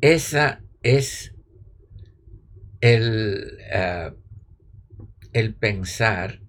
esa 0.00 0.62
es 0.82 1.34
el, 2.80 3.58
ah, 3.72 4.14
el 5.32 5.54
pensar 5.54 6.40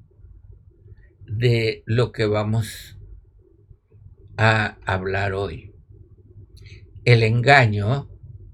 de 1.25 1.83
lo 1.86 2.12
que 2.12 2.25
vamos 2.25 2.97
a 4.38 4.77
hablar 4.86 5.33
hoy. 5.33 5.73
El 7.05 7.23
engaño 7.23 8.10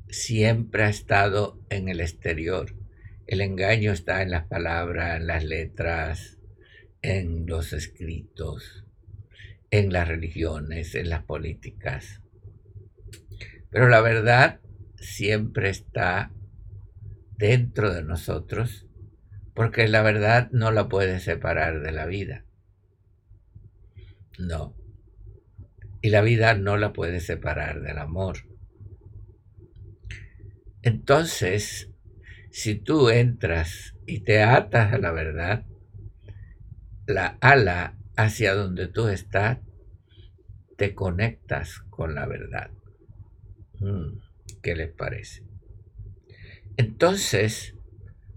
siempre 0.09 0.83
ha 0.83 0.89
estado 0.89 1.59
en 1.69 1.89
el 1.89 1.99
exterior. 1.99 2.75
El 3.27 3.41
engaño 3.41 3.91
está 3.91 4.21
en 4.21 4.31
las 4.31 4.45
palabras, 4.47 5.17
en 5.17 5.27
las 5.27 5.43
letras, 5.43 6.32
en 7.03 7.45
los 7.45 7.73
escritos, 7.73 8.85
en 9.69 9.93
las 9.93 10.07
religiones, 10.07 10.95
en 10.95 11.09
las 11.09 11.23
políticas. 11.23 12.21
Pero 13.69 13.89
la 13.89 14.01
verdad 14.01 14.61
siempre 14.95 15.69
está 15.69 16.31
dentro 17.37 17.93
de 17.93 18.03
nosotros 18.03 18.87
porque 19.53 19.87
la 19.87 20.01
verdad 20.01 20.49
no 20.51 20.71
la 20.71 20.87
puedes 20.87 21.23
separar 21.23 21.81
de 21.81 21.91
la 21.91 22.05
vida. 22.05 22.45
No. 24.39 24.75
Y 26.01 26.09
la 26.09 26.21
vida 26.21 26.53
no 26.55 26.77
la 26.77 26.93
puede 26.93 27.19
separar 27.19 27.81
del 27.81 27.97
amor. 27.97 28.37
Entonces, 30.81 31.91
si 32.49 32.75
tú 32.75 33.09
entras 33.09 33.95
y 34.05 34.21
te 34.21 34.41
atas 34.41 34.93
a 34.93 34.97
la 34.97 35.11
verdad, 35.11 35.65
la 37.05 37.37
ala 37.41 37.97
hacia 38.15 38.53
donde 38.53 38.87
tú 38.87 39.07
estás, 39.07 39.59
te 40.77 40.95
conectas 40.95 41.79
con 41.89 42.15
la 42.15 42.25
verdad. 42.25 42.71
Mm, 43.79 44.19
¿Qué 44.61 44.75
les 44.75 44.91
parece? 44.91 45.43
Entonces, 46.77 47.75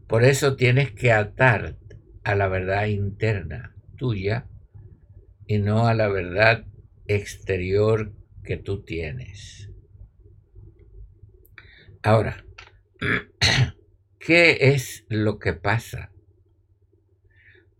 por 0.06 0.24
eso 0.24 0.56
tienes 0.56 0.92
que 0.92 1.12
atar 1.12 1.76
a 2.24 2.34
la 2.34 2.48
verdad 2.48 2.86
interna 2.86 3.74
tuya 3.96 4.46
y 5.46 5.58
no 5.58 5.86
a 5.86 5.94
la 5.94 6.08
verdad 6.08 6.66
exterior 7.06 8.12
que 8.44 8.56
tú 8.56 8.82
tienes. 8.84 9.70
Ahora, 12.02 12.44
¿qué 14.18 14.58
es 14.60 15.04
lo 15.08 15.38
que 15.38 15.54
pasa? 15.54 16.12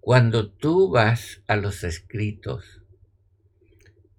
Cuando 0.07 0.49
tú 0.49 0.89
vas 0.89 1.43
a 1.49 1.57
los 1.57 1.83
escritos, 1.83 2.81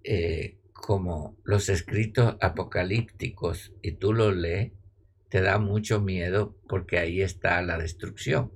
eh, 0.04 0.58
como 0.74 1.38
los 1.46 1.70
escritos 1.70 2.36
apocalípticos, 2.42 3.72
y 3.82 3.94
tú 3.94 4.12
los 4.12 4.36
lees, 4.36 4.74
te 5.30 5.40
da 5.40 5.60
mucho 5.60 6.02
miedo 6.02 6.58
porque 6.68 7.00
ahí 7.00 7.22
está 7.22 7.62
la 7.62 7.78
destrucción. 7.78 8.52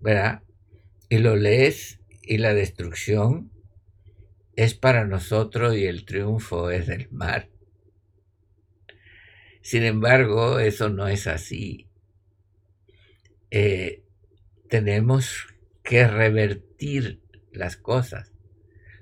¿Verdad? 0.00 0.42
Y 1.08 1.18
lo 1.18 1.36
lees 1.36 2.00
y 2.22 2.38
la 2.38 2.52
destrucción 2.52 3.52
es 4.56 4.74
para 4.74 5.04
nosotros 5.04 5.76
y 5.76 5.86
el 5.86 6.04
triunfo 6.04 6.72
es 6.72 6.88
del 6.88 7.08
mar. 7.12 7.48
Sin 9.62 9.84
embargo, 9.84 10.58
eso 10.58 10.88
no 10.88 11.06
es 11.06 11.28
así. 11.28 11.86
Eh, 13.52 14.02
tenemos 14.68 15.46
que 15.90 16.06
revertir 16.06 17.20
las 17.50 17.76
cosas, 17.76 18.32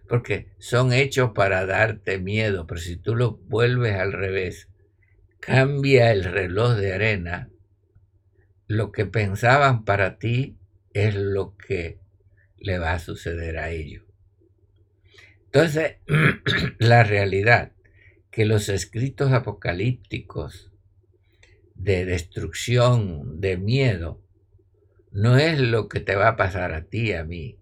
porque 0.08 0.54
son 0.58 0.94
hechos 0.94 1.32
para 1.34 1.66
darte 1.66 2.18
miedo, 2.18 2.66
pero 2.66 2.80
si 2.80 2.96
tú 2.96 3.14
lo 3.14 3.36
vuelves 3.46 3.96
al 3.96 4.14
revés, 4.14 4.70
cambia 5.38 6.10
el 6.12 6.24
reloj 6.24 6.76
de 6.76 6.94
arena, 6.94 7.50
lo 8.68 8.90
que 8.90 9.04
pensaban 9.04 9.84
para 9.84 10.18
ti 10.18 10.56
es 10.94 11.14
lo 11.14 11.58
que 11.58 12.00
le 12.56 12.78
va 12.78 12.94
a 12.94 13.00
suceder 13.00 13.58
a 13.58 13.68
ellos. 13.68 14.04
Entonces, 15.44 15.96
la 16.78 17.04
realidad 17.04 17.72
que 18.30 18.46
los 18.46 18.70
escritos 18.70 19.32
apocalípticos 19.32 20.72
de 21.74 22.06
destrucción, 22.06 23.42
de 23.42 23.58
miedo, 23.58 24.22
no 25.10 25.36
es 25.36 25.60
lo 25.60 25.88
que 25.88 26.00
te 26.00 26.14
va 26.14 26.28
a 26.28 26.36
pasar 26.36 26.72
a 26.72 26.84
ti, 26.84 27.12
a 27.12 27.24
mí, 27.24 27.58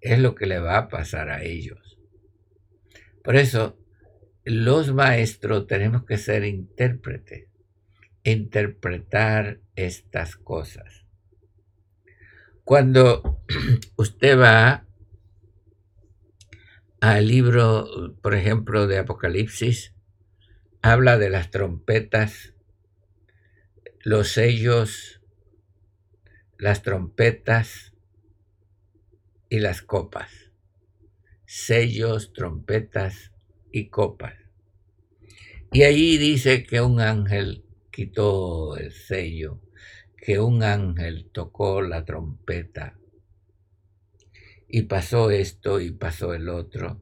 es 0.00 0.18
lo 0.18 0.34
que 0.34 0.46
le 0.46 0.58
va 0.58 0.78
a 0.78 0.88
pasar 0.88 1.30
a 1.30 1.42
ellos. 1.42 1.98
Por 3.22 3.36
eso, 3.36 3.78
los 4.44 4.92
maestros 4.94 5.66
tenemos 5.66 6.04
que 6.04 6.16
ser 6.16 6.44
intérpretes, 6.44 7.48
interpretar 8.22 9.60
estas 9.76 10.36
cosas. 10.36 11.04
Cuando 12.64 13.42
usted 13.96 14.38
va 14.38 14.86
al 17.00 17.28
libro, 17.28 18.16
por 18.22 18.34
ejemplo, 18.34 18.86
de 18.86 18.98
Apocalipsis, 18.98 19.94
habla 20.82 21.18
de 21.18 21.30
las 21.30 21.50
trompetas, 21.50 22.54
los 24.00 24.28
sellos, 24.32 25.17
las 26.58 26.82
trompetas 26.82 27.94
y 29.48 29.60
las 29.60 29.82
copas. 29.82 30.30
Sellos, 31.46 32.32
trompetas 32.32 33.32
y 33.72 33.88
copas. 33.88 34.34
Y 35.72 35.82
ahí 35.82 36.18
dice 36.18 36.64
que 36.64 36.80
un 36.80 37.00
ángel 37.00 37.64
quitó 37.90 38.76
el 38.76 38.92
sello 38.92 39.60
que 40.28 40.40
un 40.40 40.62
ángel 40.62 41.30
tocó 41.32 41.80
la 41.80 42.04
trompeta 42.04 42.98
y 44.68 44.82
pasó 44.82 45.30
esto 45.30 45.80
y 45.80 45.90
pasó 45.90 46.34
el 46.34 46.48
otro 46.48 47.00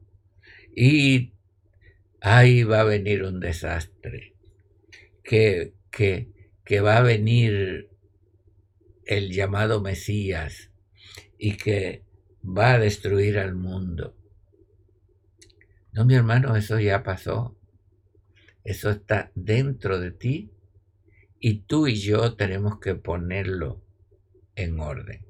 y 0.74 1.32
ahí 2.20 2.62
va 2.62 2.82
a 2.82 2.84
venir 2.84 3.24
un 3.24 3.40
desastre, 3.40 4.34
que, 5.24 5.72
que, 5.90 6.28
que 6.64 6.80
va 6.80 6.98
a 6.98 7.02
venir 7.02 7.90
el 9.06 9.32
llamado 9.32 9.80
Mesías 9.80 10.70
y 11.38 11.56
que 11.56 12.04
va 12.44 12.74
a 12.74 12.78
destruir 12.78 13.38
al 13.38 13.54
mundo. 13.54 14.16
No, 15.92 16.04
mi 16.04 16.14
hermano, 16.14 16.56
eso 16.56 16.78
ya 16.78 17.02
pasó. 17.02 17.56
Eso 18.64 18.90
está 18.90 19.30
dentro 19.34 20.00
de 20.00 20.10
ti 20.10 20.50
y 21.38 21.60
tú 21.60 21.86
y 21.86 21.94
yo 21.96 22.34
tenemos 22.34 22.80
que 22.80 22.96
ponerlo 22.96 23.80
en 24.56 24.80
orden. 24.80 25.24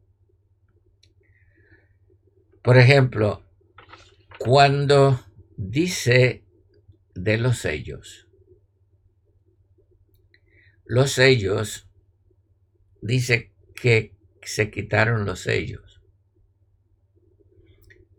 Por 2.63 2.79
ejemplo, 2.79 3.45
cuando 4.39 5.21
dice 5.57 6.45
de 7.15 7.39
los 7.39 7.59
sellos, 7.59 8.27
los 10.85 11.13
sellos, 11.13 11.89
dice 13.03 13.53
que 13.81 14.17
se 14.43 14.71
quitaron 14.71 15.25
los 15.25 15.41
sellos. 15.41 16.01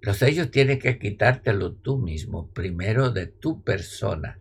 Los 0.02 0.18
sellos 0.18 0.52
tienes 0.52 0.80
que 0.80 1.00
quitártelo 1.00 1.74
tú 1.74 1.98
mismo, 1.98 2.52
primero 2.52 3.10
de 3.10 3.28
tu 3.28 3.64
persona, 3.64 4.40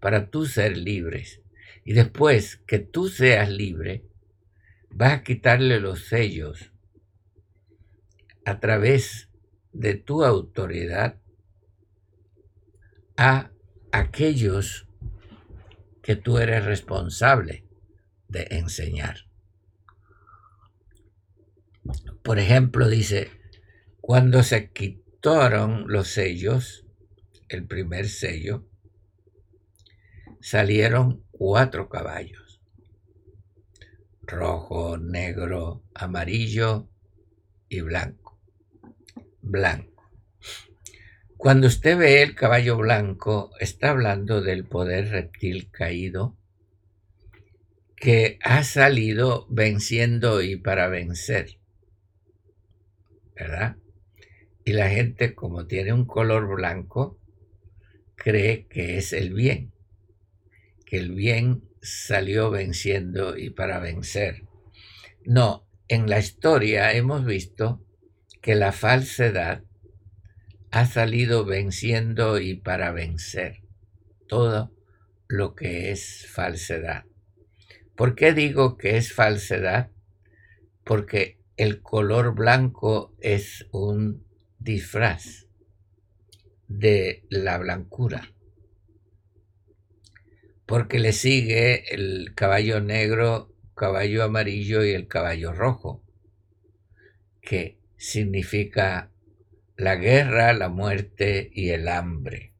para 0.00 0.30
tú 0.30 0.46
ser 0.46 0.76
libres. 0.76 1.42
Y 1.84 1.92
después 1.92 2.56
que 2.66 2.78
tú 2.78 3.08
seas 3.08 3.50
libre, 3.50 4.04
vas 4.90 5.12
a 5.12 5.22
quitarle 5.22 5.80
los 5.80 6.06
sellos 6.06 6.72
a 8.44 8.58
través 8.60 9.28
de 9.72 9.94
tu 9.94 10.24
autoridad 10.24 11.20
a 13.16 13.50
aquellos 13.92 14.86
que 16.02 16.16
tú 16.16 16.38
eres 16.38 16.64
responsable 16.64 17.64
de 18.28 18.46
enseñar. 18.50 19.27
Por 22.22 22.38
ejemplo, 22.38 22.88
dice, 22.88 23.30
cuando 24.00 24.42
se 24.42 24.70
quitaron 24.70 25.84
los 25.88 26.08
sellos, 26.08 26.86
el 27.48 27.66
primer 27.66 28.08
sello, 28.08 28.66
salieron 30.40 31.24
cuatro 31.30 31.88
caballos, 31.88 32.60
rojo, 34.22 34.98
negro, 34.98 35.82
amarillo 35.94 36.88
y 37.68 37.80
blanco. 37.80 38.38
Blanco. 39.40 40.10
Cuando 41.36 41.68
usted 41.68 41.96
ve 41.96 42.22
el 42.22 42.34
caballo 42.34 42.76
blanco, 42.76 43.52
está 43.60 43.90
hablando 43.90 44.42
del 44.42 44.64
poder 44.64 45.10
reptil 45.10 45.70
caído 45.70 46.36
que 47.94 48.38
ha 48.42 48.64
salido 48.64 49.46
venciendo 49.48 50.42
y 50.42 50.56
para 50.56 50.88
vencer. 50.88 51.58
¿Verdad? 53.38 53.76
Y 54.64 54.72
la 54.72 54.90
gente, 54.90 55.34
como 55.34 55.66
tiene 55.66 55.92
un 55.92 56.04
color 56.04 56.46
blanco, 56.54 57.18
cree 58.16 58.66
que 58.66 58.98
es 58.98 59.12
el 59.12 59.32
bien 59.32 59.72
que 60.88 60.96
el 60.96 61.12
bien 61.12 61.64
salió 61.82 62.50
venciendo 62.50 63.36
y 63.36 63.50
para 63.50 63.78
vencer. 63.78 64.44
No, 65.22 65.68
en 65.86 66.08
la 66.08 66.18
historia 66.18 66.94
hemos 66.94 67.26
visto 67.26 67.84
que 68.40 68.54
la 68.54 68.72
falsedad 68.72 69.64
ha 70.70 70.86
salido 70.86 71.44
venciendo 71.44 72.40
y 72.40 72.54
para 72.54 72.90
vencer 72.90 73.60
todo 74.26 74.72
lo 75.26 75.54
que 75.54 75.90
es 75.90 76.26
falsedad. 76.26 77.04
¿Por 77.94 78.14
qué 78.14 78.32
digo 78.32 78.78
que 78.78 78.96
es 78.96 79.12
falsedad? 79.12 79.90
Porque 80.84 81.37
el 81.58 81.82
color 81.82 82.36
blanco 82.36 83.12
es 83.20 83.66
un 83.72 84.24
disfraz 84.60 85.48
de 86.68 87.26
la 87.30 87.58
blancura. 87.58 88.32
Porque 90.66 91.00
le 91.00 91.12
sigue 91.12 91.92
el 91.92 92.32
caballo 92.36 92.80
negro, 92.80 93.52
caballo 93.74 94.22
amarillo 94.22 94.84
y 94.84 94.90
el 94.90 95.08
caballo 95.08 95.52
rojo, 95.52 96.04
que 97.40 97.80
significa 97.96 99.10
la 99.76 99.96
guerra, 99.96 100.52
la 100.52 100.68
muerte 100.68 101.50
y 101.52 101.70
el 101.70 101.88
hambre. 101.88 102.52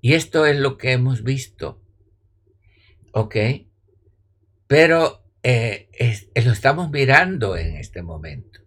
Y 0.00 0.14
esto 0.14 0.46
es 0.46 0.56
lo 0.56 0.78
que 0.78 0.92
hemos 0.92 1.24
visto. 1.24 1.82
¿Ok? 3.10 3.36
Pero 4.68 5.25
eh, 5.48 6.28
lo 6.44 6.52
estamos 6.52 6.90
mirando 6.90 7.56
en 7.56 7.76
este 7.76 8.02
momento. 8.02 8.60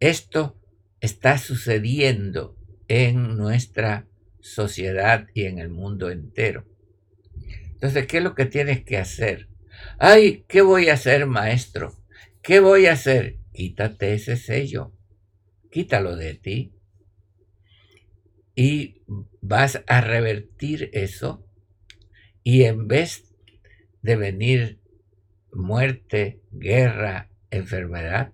Esto 0.00 0.56
está 1.00 1.38
sucediendo 1.38 2.56
en 2.88 3.36
nuestra 3.36 4.06
sociedad 4.40 5.26
y 5.34 5.44
en 5.44 5.58
el 5.58 5.68
mundo 5.68 6.10
entero. 6.10 6.64
Entonces, 7.72 8.06
¿qué 8.06 8.18
es 8.18 8.24
lo 8.24 8.34
que 8.34 8.46
tienes 8.46 8.84
que 8.84 8.98
hacer? 8.98 9.48
Ay, 9.98 10.44
¿qué 10.48 10.62
voy 10.62 10.88
a 10.88 10.94
hacer, 10.94 11.26
maestro? 11.26 11.94
¿Qué 12.42 12.60
voy 12.60 12.86
a 12.86 12.92
hacer? 12.92 13.36
Quítate 13.52 14.14
ese 14.14 14.36
sello 14.36 14.92
quítalo 15.70 16.16
de 16.16 16.34
ti 16.34 16.72
y 18.54 19.02
vas 19.40 19.82
a 19.86 20.00
revertir 20.00 20.90
eso 20.92 21.46
y 22.42 22.64
en 22.64 22.88
vez 22.88 23.24
de 24.02 24.16
venir 24.16 24.77
muerte, 25.58 26.40
guerra, 26.52 27.30
enfermedad, 27.50 28.32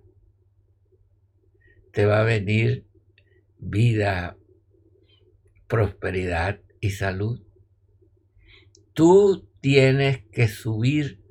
te 1.91 2.05
va 2.05 2.21
a 2.21 2.25
venir 2.25 2.85
vida, 3.59 4.37
prosperidad 5.67 6.61
y 6.81 6.91
salud. 6.91 7.41
Tú 8.93 9.49
tienes 9.61 10.23
que 10.33 10.49
subir 10.49 11.23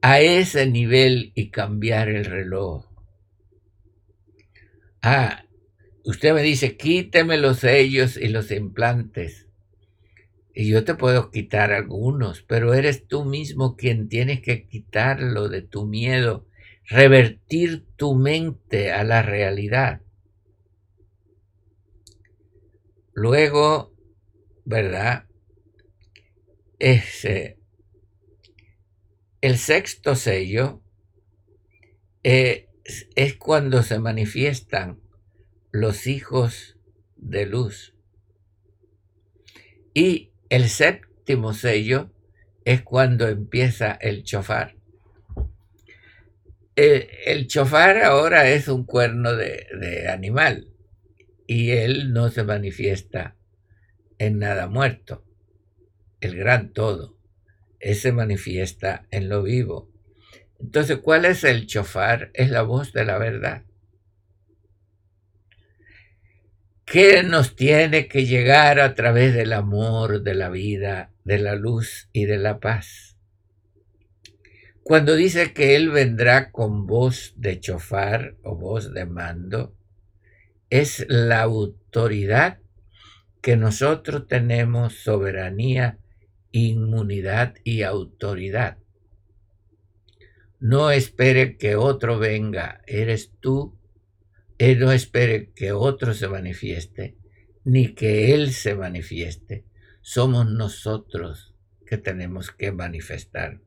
a 0.00 0.20
ese 0.20 0.66
nivel 0.66 1.32
y 1.34 1.50
cambiar 1.50 2.08
el 2.08 2.24
reloj. 2.24 2.86
Ah, 5.02 5.44
usted 6.04 6.34
me 6.34 6.42
dice, 6.42 6.76
quíteme 6.76 7.36
los 7.36 7.58
sellos 7.58 8.16
y 8.16 8.28
los 8.28 8.52
implantes. 8.52 9.48
Y 10.54 10.68
yo 10.68 10.84
te 10.84 10.94
puedo 10.94 11.30
quitar 11.30 11.72
algunos, 11.72 12.42
pero 12.42 12.74
eres 12.74 13.06
tú 13.06 13.24
mismo 13.24 13.76
quien 13.76 14.08
tienes 14.08 14.42
que 14.42 14.66
quitarlo 14.66 15.48
de 15.48 15.62
tu 15.62 15.86
miedo, 15.86 16.46
revertir 16.84 17.86
tu 17.96 18.14
mente 18.14 18.92
a 18.92 19.02
la 19.02 19.22
realidad. 19.22 20.02
Luego, 23.14 23.94
¿verdad? 24.64 25.26
Ese, 26.78 27.58
el 29.40 29.56
sexto 29.56 30.16
sello 30.16 30.82
eh, 32.24 32.68
es 33.14 33.36
cuando 33.36 33.82
se 33.82 33.98
manifiestan 33.98 35.00
los 35.70 36.06
hijos 36.06 36.78
de 37.16 37.46
luz. 37.46 37.94
Y 39.94 40.31
el 40.52 40.68
séptimo 40.68 41.54
sello 41.54 42.10
es 42.66 42.82
cuando 42.82 43.26
empieza 43.26 43.92
el 43.92 44.22
chofar. 44.22 44.76
El, 46.76 47.46
chofar 47.46 48.02
ahora 48.02 48.50
es 48.50 48.68
un 48.68 48.84
cuerno 48.84 49.34
de, 49.34 50.10
animal 50.10 50.68
y 51.46 51.70
él 51.70 52.12
no 52.12 52.28
se 52.28 52.44
manifiesta 52.44 53.34
en 54.18 54.40
nada 54.40 54.68
muerto. 54.68 55.24
El 56.20 56.36
gran 56.36 56.74
todo. 56.74 57.16
Ese 57.80 58.12
manifiesta 58.12 59.06
en 59.10 59.30
lo 59.30 59.42
vivo. 59.42 59.90
Entonces, 60.60 60.98
¿cuál 60.98 61.24
es 61.24 61.44
el 61.44 61.66
chofar? 61.66 62.30
Es 62.34 62.50
la 62.50 62.60
voz 62.60 62.92
de 62.92 63.06
la 63.06 63.16
verdad. 63.16 63.62
¿Qué 66.92 67.22
nos 67.22 67.56
tiene 67.56 68.06
que 68.06 68.26
llegar 68.26 68.78
a 68.78 68.94
través 68.94 69.32
del 69.32 69.54
amor, 69.54 70.22
de 70.22 70.34
la 70.34 70.50
vida, 70.50 71.10
de 71.24 71.38
la 71.38 71.54
luz 71.54 72.10
y 72.12 72.26
de 72.26 72.36
la 72.36 72.60
paz? 72.60 73.16
Cuando 74.82 75.14
dice 75.14 75.54
que 75.54 75.74
Él 75.74 75.88
vendrá 75.88 76.50
con 76.50 76.86
voz 76.86 77.32
de 77.38 77.58
chofar 77.60 78.36
o 78.42 78.56
voz 78.56 78.92
de 78.92 79.06
mando, 79.06 79.74
es 80.68 81.06
la 81.08 81.40
autoridad 81.40 82.58
que 83.40 83.56
nosotros 83.56 84.28
tenemos 84.28 84.92
soberanía, 84.96 85.96
inmunidad 86.50 87.54
y 87.64 87.84
autoridad. 87.84 88.76
No 90.60 90.90
espere 90.90 91.56
que 91.56 91.74
otro 91.74 92.18
venga, 92.18 92.82
eres 92.86 93.32
tú. 93.40 93.78
Él 94.62 94.78
no 94.78 94.92
espere 94.92 95.50
que 95.56 95.72
otro 95.72 96.14
se 96.14 96.28
manifieste, 96.28 97.16
ni 97.64 97.94
que 97.94 98.32
Él 98.32 98.52
se 98.52 98.76
manifieste. 98.76 99.64
Somos 100.02 100.48
nosotros 100.48 101.56
que 101.84 101.98
tenemos 101.98 102.52
que 102.52 102.70
manifestarnos. 102.70 103.66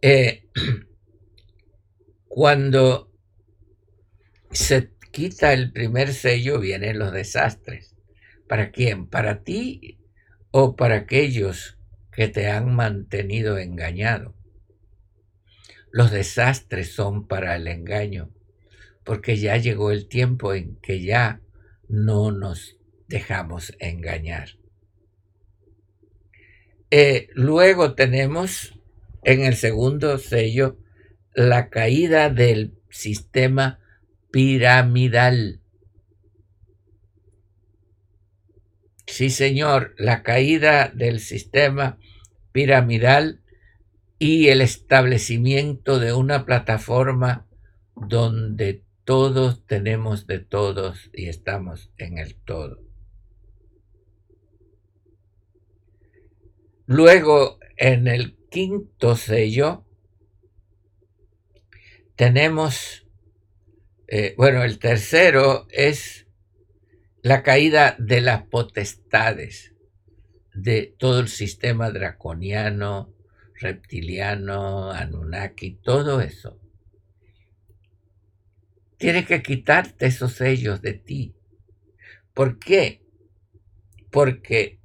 Eh, 0.00 0.48
cuando 2.28 3.12
se 4.52 4.92
quita 5.10 5.52
el 5.52 5.72
primer 5.72 6.14
sello 6.14 6.60
vienen 6.60 7.00
los 7.00 7.12
desastres. 7.12 7.96
¿Para 8.46 8.70
quién? 8.70 9.08
¿Para 9.08 9.42
ti 9.42 9.98
o 10.52 10.76
para 10.76 10.94
aquellos 10.94 11.76
que 12.12 12.28
te 12.28 12.48
han 12.48 12.72
mantenido 12.76 13.58
engañado. 13.58 14.35
Los 15.96 16.10
desastres 16.10 16.92
son 16.92 17.26
para 17.26 17.56
el 17.56 17.68
engaño, 17.68 18.28
porque 19.02 19.38
ya 19.38 19.56
llegó 19.56 19.90
el 19.90 20.08
tiempo 20.08 20.52
en 20.52 20.76
que 20.82 21.00
ya 21.00 21.40
no 21.88 22.32
nos 22.32 22.76
dejamos 23.08 23.74
engañar. 23.78 24.58
Eh, 26.90 27.28
luego 27.32 27.94
tenemos 27.94 28.78
en 29.24 29.44
el 29.44 29.56
segundo 29.56 30.18
sello 30.18 30.76
la 31.34 31.70
caída 31.70 32.28
del 32.28 32.74
sistema 32.90 33.80
piramidal. 34.30 35.62
Sí, 39.06 39.30
señor, 39.30 39.94
la 39.96 40.22
caída 40.22 40.92
del 40.94 41.20
sistema 41.20 41.98
piramidal 42.52 43.40
y 44.18 44.48
el 44.48 44.60
establecimiento 44.60 45.98
de 45.98 46.12
una 46.12 46.44
plataforma 46.46 47.46
donde 47.94 48.82
todos 49.04 49.64
tenemos 49.66 50.26
de 50.26 50.38
todos 50.40 51.10
y 51.12 51.28
estamos 51.28 51.92
en 51.98 52.18
el 52.18 52.34
todo. 52.34 52.82
Luego, 56.86 57.58
en 57.76 58.06
el 58.06 58.36
quinto 58.48 59.16
sello, 59.16 59.84
tenemos, 62.14 63.06
eh, 64.08 64.34
bueno, 64.36 64.64
el 64.64 64.78
tercero 64.78 65.66
es 65.70 66.26
la 67.22 67.42
caída 67.42 67.96
de 67.98 68.20
las 68.20 68.44
potestades 68.44 69.74
de 70.54 70.94
todo 70.98 71.20
el 71.20 71.28
sistema 71.28 71.90
draconiano, 71.90 73.12
reptiliano, 73.58 74.90
Anunnaki, 74.90 75.78
todo 75.82 76.20
eso. 76.20 76.60
Tienes 78.98 79.26
que 79.26 79.42
quitarte 79.42 80.06
esos 80.06 80.32
sellos 80.32 80.80
de 80.80 80.94
ti. 80.94 81.34
¿Por 82.32 82.58
qué? 82.58 83.02
Porque 84.10 84.80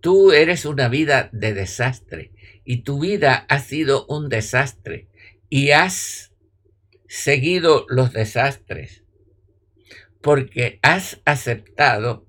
tú 0.00 0.32
eres 0.32 0.64
una 0.64 0.88
vida 0.88 1.28
de 1.32 1.54
desastre 1.54 2.32
y 2.64 2.82
tu 2.82 3.00
vida 3.00 3.46
ha 3.48 3.60
sido 3.60 4.06
un 4.06 4.28
desastre 4.28 5.08
y 5.48 5.70
has 5.70 6.32
seguido 7.06 7.86
los 7.88 8.12
desastres 8.12 9.04
porque 10.20 10.78
has 10.82 11.20
aceptado 11.24 12.26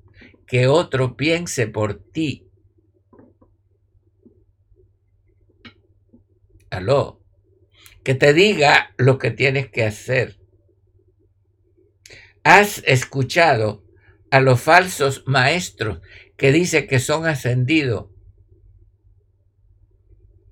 que 0.47 0.67
otro 0.67 1.15
piense 1.15 1.67
por 1.67 1.95
ti. 1.95 2.48
Aló, 6.69 7.23
que 8.03 8.15
te 8.15 8.33
diga 8.33 8.93
lo 8.97 9.17
que 9.17 9.31
tienes 9.31 9.69
que 9.69 9.83
hacer. 9.83 10.39
Has 12.43 12.83
escuchado 12.85 13.83
a 14.31 14.39
los 14.39 14.61
falsos 14.61 15.23
maestros 15.25 15.99
que 16.37 16.51
dicen 16.51 16.87
que 16.87 16.99
son 16.99 17.25
ascendidos, 17.25 18.09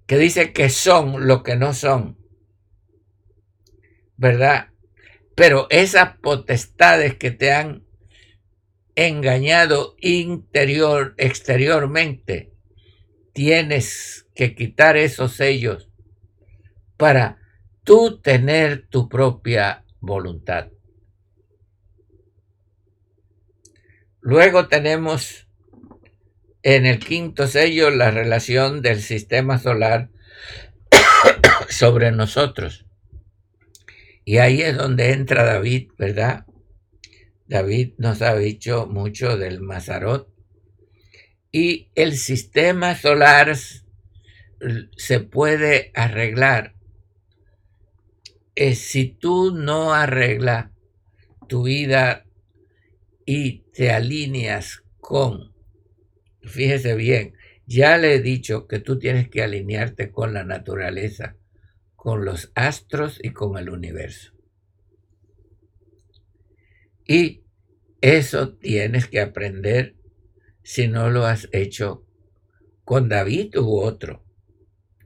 que 0.05 0.17
dicen 0.17 0.53
que 0.53 0.69
son 0.69 1.27
lo 1.27 1.43
que 1.43 1.55
no 1.55 1.73
son, 1.73 2.17
¿verdad? 4.15 4.69
Pero 5.35 5.67
esas 5.69 6.17
potestades 6.17 7.15
que 7.15 7.31
te 7.31 7.51
han 7.51 7.85
engañado 8.95 9.95
interior, 9.99 11.13
exteriormente, 11.17 12.53
tienes 13.33 14.27
que 14.33 14.55
quitar 14.55 14.97
esos 14.97 15.33
sellos 15.33 15.86
para 16.97 17.37
tú 17.83 18.19
tener 18.19 18.87
tu 18.89 19.07
propia 19.07 19.85
voluntad. 19.99 20.69
Luego 24.19 24.67
tenemos 24.67 25.47
en 26.63 26.85
el 26.85 26.99
quinto 26.99 27.47
sello 27.47 27.89
la 27.91 28.11
relación 28.11 28.81
del 28.81 29.01
sistema 29.01 29.57
solar 29.57 30.09
sobre 31.69 32.11
nosotros. 32.11 32.85
Y 34.25 34.39
ahí 34.39 34.61
es 34.61 34.75
donde 34.75 35.13
entra 35.13 35.45
David, 35.45 35.91
¿verdad? 35.97 36.45
David 37.45 37.93
nos 37.97 38.21
ha 38.21 38.35
dicho 38.35 38.85
mucho 38.85 39.37
del 39.37 39.61
Mazarot. 39.61 40.27
Y 41.49 41.89
el 41.95 42.17
sistema 42.17 42.95
solar 42.95 43.55
se 44.97 45.19
puede 45.21 45.91
arreglar. 45.95 46.73
Eh, 48.59 48.73
si 48.73 49.05
tú 49.05 49.51
no 49.51 49.93
arreglas 49.93 50.71
tu 51.47 51.65
vida 51.65 52.25
y 53.23 53.59
te 53.71 53.91
alineas 53.91 54.83
con, 54.99 55.53
fíjese 56.41 56.95
bien, 56.95 57.35
ya 57.67 57.99
le 57.99 58.15
he 58.15 58.19
dicho 58.19 58.65
que 58.65 58.79
tú 58.79 58.97
tienes 58.97 59.29
que 59.29 59.43
alinearte 59.43 60.09
con 60.09 60.33
la 60.33 60.43
naturaleza, 60.43 61.35
con 61.95 62.25
los 62.25 62.51
astros 62.55 63.19
y 63.21 63.29
con 63.29 63.59
el 63.59 63.69
universo. 63.69 64.33
Y 67.05 67.43
eso 68.01 68.55
tienes 68.55 69.05
que 69.05 69.19
aprender 69.19 69.93
si 70.63 70.87
no 70.87 71.11
lo 71.11 71.27
has 71.27 71.47
hecho 71.51 72.07
con 72.83 73.07
David 73.07 73.55
u 73.59 73.81
otro 73.81 74.25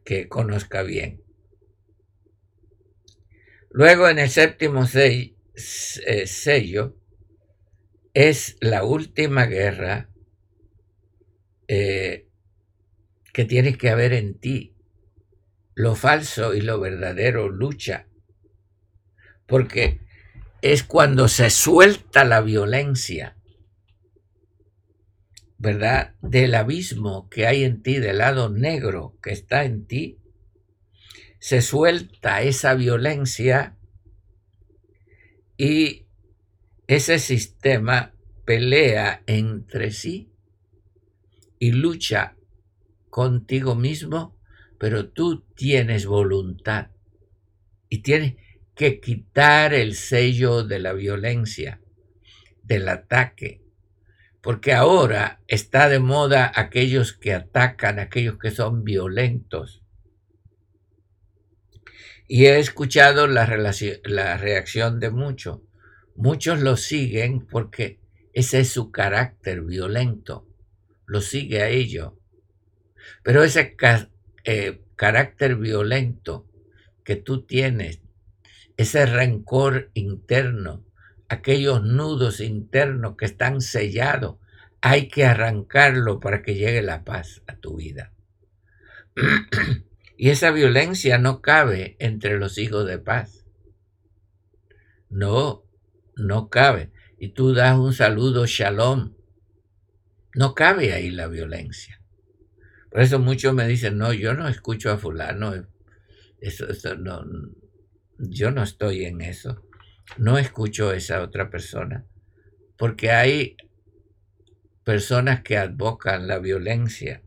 que 0.06 0.30
conozca 0.30 0.84
bien. 0.84 1.22
Luego 3.73 4.10
en 4.10 4.19
el 4.19 4.29
séptimo 4.29 4.86
eh, 4.93 6.27
sello, 6.27 6.97
es 8.13 8.57
la 8.60 8.84
última 8.84 9.45
guerra 9.45 10.10
eh, 11.67 12.27
que 13.31 13.45
tienes 13.45 13.77
que 13.77 13.89
haber 13.89 14.12
en 14.13 14.38
ti. 14.38 14.75
Lo 15.73 15.95
falso 15.95 16.53
y 16.53 16.62
lo 16.62 16.81
verdadero 16.81 17.47
lucha. 17.47 18.07
Porque 19.45 20.01
es 20.62 20.84
cuando 20.84 21.29
se 21.29 21.49
suelta 21.49 22.25
la 22.25 22.41
violencia, 22.41 23.38
¿verdad? 25.57 26.15
Del 26.21 26.55
abismo 26.55 27.29
que 27.29 27.47
hay 27.47 27.63
en 27.63 27.81
ti, 27.81 27.99
del 27.99 28.17
lado 28.17 28.49
negro 28.49 29.17
que 29.23 29.31
está 29.31 29.63
en 29.63 29.86
ti, 29.86 30.20
se 31.41 31.63
suelta 31.63 32.43
esa 32.43 32.75
violencia 32.75 33.75
y 35.58 36.06
ese 36.86 37.17
sistema 37.17 38.13
pelea 38.45 39.23
entre 39.25 39.89
sí 39.89 40.32
y 41.58 41.71
lucha 41.71 42.36
contigo 43.10 43.73
mismo, 43.73 44.38
pero 44.77 45.10
tú 45.10 45.41
tienes 45.56 46.06
voluntad 46.06 46.91
y 47.89 48.04
tienes 48.04 48.36
que 48.75 48.99
quitar 48.99 49.73
el 49.73 49.95
sello 49.95 50.63
de 50.63 50.77
la 50.77 50.93
violencia, 50.93 51.82
del 52.62 52.88
ataque, 52.88 53.63
porque 54.41 54.73
ahora 54.73 55.41
está 55.47 55.89
de 55.89 55.97
moda 55.97 56.51
aquellos 56.54 57.13
que 57.13 57.34
atacan, 57.34 57.97
aquellos 57.97 58.38
que 58.38 58.51
son 58.51 58.84
violentos. 58.84 59.81
Y 62.34 62.46
he 62.46 62.60
escuchado 62.60 63.28
la, 63.28 63.46
reacción 63.46 65.02
de 65.02 65.10
muchos 65.10 65.60
Muchos 66.15 66.62
lo 66.62 66.78
siguen 66.78 67.46
porque 67.46 68.00
ese 68.32 68.62
es 68.62 68.70
su 68.70 68.89
carácter 68.89 69.63
violento, 69.63 70.48
lo 71.06 71.20
sigue 71.20 71.62
a 71.62 71.67
ello. 71.67 72.17
Pero 73.22 73.44
ese 73.44 73.76
eh, 74.46 74.82
carácter 74.96 75.58
violento 75.58 76.48
que 77.04 77.17
tú 77.17 77.46
tienes, 77.46 78.00
ese 78.78 79.06
rencor 79.06 79.91
interno, 79.94 80.86
aquellos 81.28 81.84
nudos 81.84 82.39
internos 82.39 83.17
que 83.17 83.26
están 83.26 83.60
sellados, 83.60 84.38
hay 84.80 85.10
que 85.10 85.26
arrancarlo 85.26 86.22
para 86.22 86.44
que 86.44 86.56
llegue 86.56 86.82
la 86.82 87.04
paz 87.04 87.41
a 87.48 87.58
tu 87.58 87.76
vida. 87.76 88.13
y 90.21 90.29
esa 90.29 90.51
violencia 90.51 91.17
no 91.17 91.41
cabe 91.41 91.95
entre 91.97 92.38
los 92.38 92.60
hijos 92.60 92.86
de 92.86 92.99
paz. 92.99 93.43
No, 95.10 95.63
no 96.15 96.47
cabe. 96.47 96.91
Y 97.17 97.29
tú 97.29 97.55
das 97.55 97.75
un 97.79 97.91
saludo 97.91 98.45
shalom. 98.45 99.15
No 100.36 100.53
cabe 100.53 100.93
ahí 100.93 101.10
la 101.10 101.25
violencia. 101.25 101.99
Por 102.91 103.01
eso 103.01 103.17
muchos 103.17 103.55
me 103.55 103.67
dicen, 103.67 103.97
no, 103.97 104.13
yo 104.13 104.36
no 104.36 104.47
escucho 104.47 104.91
a 104.91 104.99
fulano. 104.99 105.53
Eso, 106.39 106.67
no, 106.99 107.25
yo 108.19 108.51
no 108.51 108.62
estoy 108.62 109.05
en 109.05 109.21
eso. 109.21 109.65
No 110.19 110.38
escucho 110.38 110.89
a 110.91 110.97
esa 110.97 111.23
otra 111.23 111.49
persona. 111.49 112.05
Porque 112.77 113.10
hay 113.10 113.57
personas 114.84 115.41
que 115.41 115.57
advocan 115.57 116.27
la 116.27 116.38
violencia. 116.38 117.23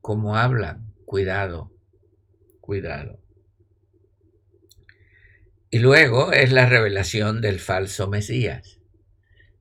Como 0.00 0.36
hablan, 0.36 0.91
cuidado, 1.12 1.70
cuidado. 2.62 3.20
Y 5.68 5.78
luego 5.78 6.32
es 6.32 6.52
la 6.52 6.64
revelación 6.64 7.42
del 7.42 7.60
falso 7.60 8.08
Mesías 8.08 8.80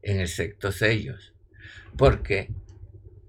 en 0.01 0.21
el 0.21 0.29
sexto 0.29 0.71
sellos. 0.71 1.33
Porque 1.97 2.53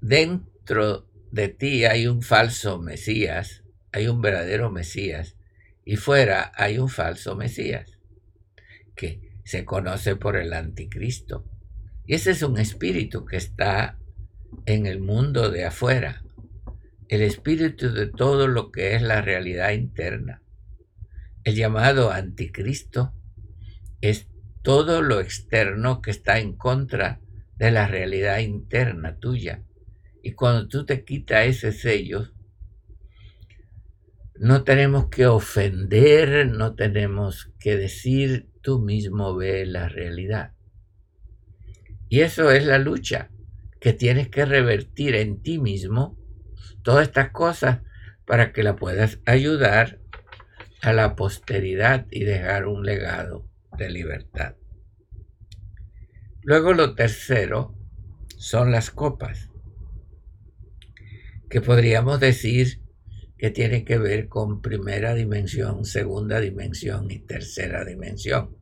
dentro 0.00 1.10
de 1.32 1.48
ti 1.48 1.84
hay 1.84 2.06
un 2.06 2.22
falso 2.22 2.78
Mesías, 2.78 3.64
hay 3.90 4.06
un 4.06 4.22
verdadero 4.22 4.70
Mesías, 4.70 5.34
y 5.84 5.96
fuera 5.96 6.52
hay 6.54 6.78
un 6.78 6.88
falso 6.88 7.34
Mesías, 7.34 7.98
que 8.94 9.32
se 9.42 9.64
conoce 9.64 10.14
por 10.14 10.36
el 10.36 10.52
anticristo. 10.52 11.44
Y 12.06 12.14
ese 12.14 12.30
es 12.30 12.42
un 12.44 12.56
espíritu 12.56 13.24
que 13.24 13.36
está 13.36 13.98
en 14.64 14.86
el 14.86 15.00
mundo 15.00 15.50
de 15.50 15.64
afuera, 15.64 16.21
el 17.08 17.22
espíritu 17.22 17.92
de 17.92 18.06
todo 18.06 18.48
lo 18.48 18.70
que 18.70 18.94
es 18.94 19.02
la 19.02 19.20
realidad 19.20 19.72
interna. 19.72 20.42
El 21.44 21.56
llamado 21.56 22.10
anticristo 22.10 23.12
es 24.00 24.28
todo 24.62 25.02
lo 25.02 25.20
externo 25.20 26.00
que 26.00 26.10
está 26.10 26.38
en 26.38 26.56
contra 26.56 27.20
de 27.56 27.70
la 27.70 27.86
realidad 27.86 28.38
interna 28.38 29.18
tuya. 29.18 29.62
Y 30.22 30.32
cuando 30.32 30.68
tú 30.68 30.84
te 30.84 31.04
quitas 31.04 31.46
ese 31.46 31.72
sello, 31.72 32.32
no 34.36 34.64
tenemos 34.64 35.08
que 35.08 35.26
ofender, 35.26 36.48
no 36.48 36.74
tenemos 36.74 37.52
que 37.58 37.76
decir 37.76 38.48
tú 38.60 38.80
mismo 38.80 39.36
ve 39.36 39.66
la 39.66 39.88
realidad. 39.88 40.52
Y 42.08 42.20
eso 42.20 42.50
es 42.50 42.66
la 42.66 42.78
lucha, 42.78 43.30
que 43.80 43.92
tienes 43.92 44.28
que 44.28 44.44
revertir 44.44 45.14
en 45.16 45.42
ti 45.42 45.58
mismo 45.58 46.18
todas 46.82 47.08
estas 47.08 47.30
cosas 47.30 47.80
para 48.26 48.52
que 48.52 48.62
la 48.62 48.76
puedas 48.76 49.20
ayudar 49.26 50.00
a 50.80 50.92
la 50.92 51.14
posteridad 51.14 52.06
y 52.10 52.24
dejar 52.24 52.66
un 52.66 52.84
legado 52.84 53.48
de 53.78 53.90
libertad. 53.90 54.56
Luego 56.42 56.74
lo 56.74 56.94
tercero 56.94 57.76
son 58.36 58.72
las 58.72 58.90
copas, 58.90 59.48
que 61.48 61.60
podríamos 61.60 62.18
decir 62.18 62.80
que 63.38 63.50
tienen 63.50 63.84
que 63.84 63.98
ver 63.98 64.28
con 64.28 64.60
primera 64.60 65.14
dimensión, 65.14 65.84
segunda 65.84 66.40
dimensión 66.40 67.10
y 67.10 67.20
tercera 67.20 67.84
dimensión. 67.84 68.56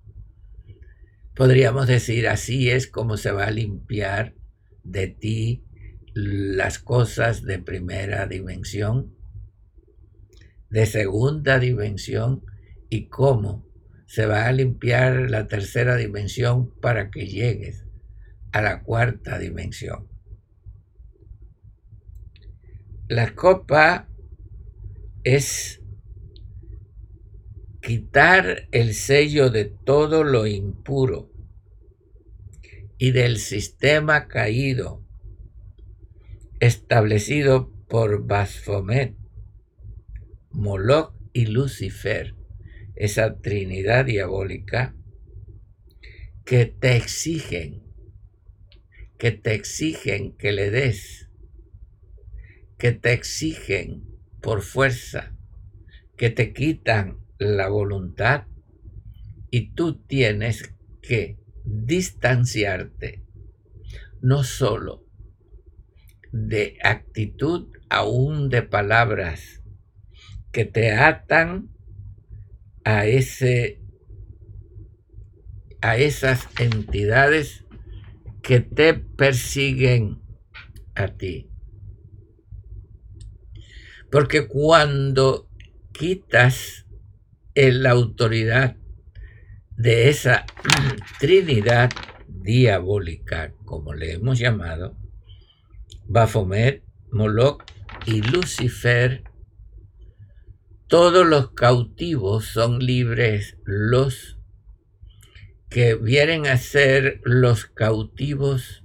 Podríamos 1.35 1.87
decir 1.87 2.29
así 2.29 2.71
es 2.71 2.87
como 2.87 3.17
se 3.17 3.31
va 3.31 3.47
a 3.47 3.51
limpiar 3.51 4.35
de 4.83 5.09
ti 5.09 5.65
las 6.15 6.79
cosas 6.79 7.43
de 7.43 7.59
primera 7.59 8.27
dimensión, 8.27 9.15
de 10.69 10.87
segunda 10.87 11.59
dimensión 11.59 12.45
y 12.89 13.09
cómo 13.09 13.67
se 14.07 14.27
va 14.27 14.47
a 14.47 14.53
limpiar 14.53 15.31
la 15.31 15.47
tercera 15.47 15.97
dimensión 15.97 16.75
para 16.81 17.11
que 17.11 17.27
llegues 17.27 17.87
a 18.53 18.61
la 18.61 18.83
cuarta 18.83 19.39
dimensión. 19.39 20.09
La 23.09 23.35
copa 23.35 24.09
es 25.25 25.81
quitar 27.81 28.69
el 28.73 28.95
sello 28.95 29.51
de 29.51 29.65
todo 29.65 30.25
lo 30.25 30.47
impuro 30.47 31.31
y 32.99 33.13
del 33.13 33.39
sistema 33.39 34.29
caído 34.29 35.00
establecido 36.61 37.73
por 37.89 38.27
Basfomet, 38.27 39.17
Moloch 40.51 41.15
y 41.33 41.47
Lucifer, 41.47 42.37
esa 42.95 43.41
trinidad 43.41 44.05
diabólica 44.05 44.95
que 46.45 46.67
te 46.67 46.97
exigen, 46.97 47.83
que 49.19 49.33
te 49.33 49.55
exigen 49.55 50.37
que 50.37 50.53
le 50.53 50.71
des, 50.71 51.31
que 52.79 52.93
te 52.93 53.13
exigen 53.13 54.05
por 54.43 54.63
fuerza, 54.63 55.35
que 56.17 56.29
te 56.29 56.53
quitan 56.53 57.21
la 57.39 57.69
voluntad 57.69 58.47
y 59.51 59.73
tú 59.73 60.03
tienes 60.03 60.75
que 61.01 61.39
distanciarte 61.65 63.25
no 64.21 64.45
solo 64.45 65.10
de 66.33 66.79
actitud, 66.83 67.69
aún 67.89 68.49
de 68.49 68.63
palabras 68.63 69.63
que 70.53 70.65
te 70.65 70.93
atan 70.93 71.71
a 72.85 73.07
ese 73.07 73.81
a 75.83 75.97
esas 75.97 76.47
entidades 76.59 77.65
que 78.43 78.61
te 78.61 78.95
persiguen 78.95 80.21
a 80.95 81.09
ti. 81.09 81.51
Porque 84.11 84.47
cuando 84.47 85.49
quitas 85.93 86.87
la 87.55 87.91
autoridad 87.91 88.77
de 89.77 90.09
esa 90.09 90.45
Trinidad 91.21 91.91
diabólica, 92.29 93.55
como 93.65 93.95
le 93.95 94.13
hemos 94.13 94.39
llamado, 94.39 94.97
Baphomet, 96.13 96.83
Moloch 97.13 97.63
y 98.05 98.21
Lucifer, 98.21 99.23
todos 100.89 101.25
los 101.25 101.53
cautivos 101.53 102.47
son 102.47 102.81
libres, 102.81 103.59
los 103.63 104.41
que 105.69 105.95
vienen 105.95 106.49
a 106.49 106.57
ser 106.57 107.21
los 107.23 107.67
cautivos 107.67 108.85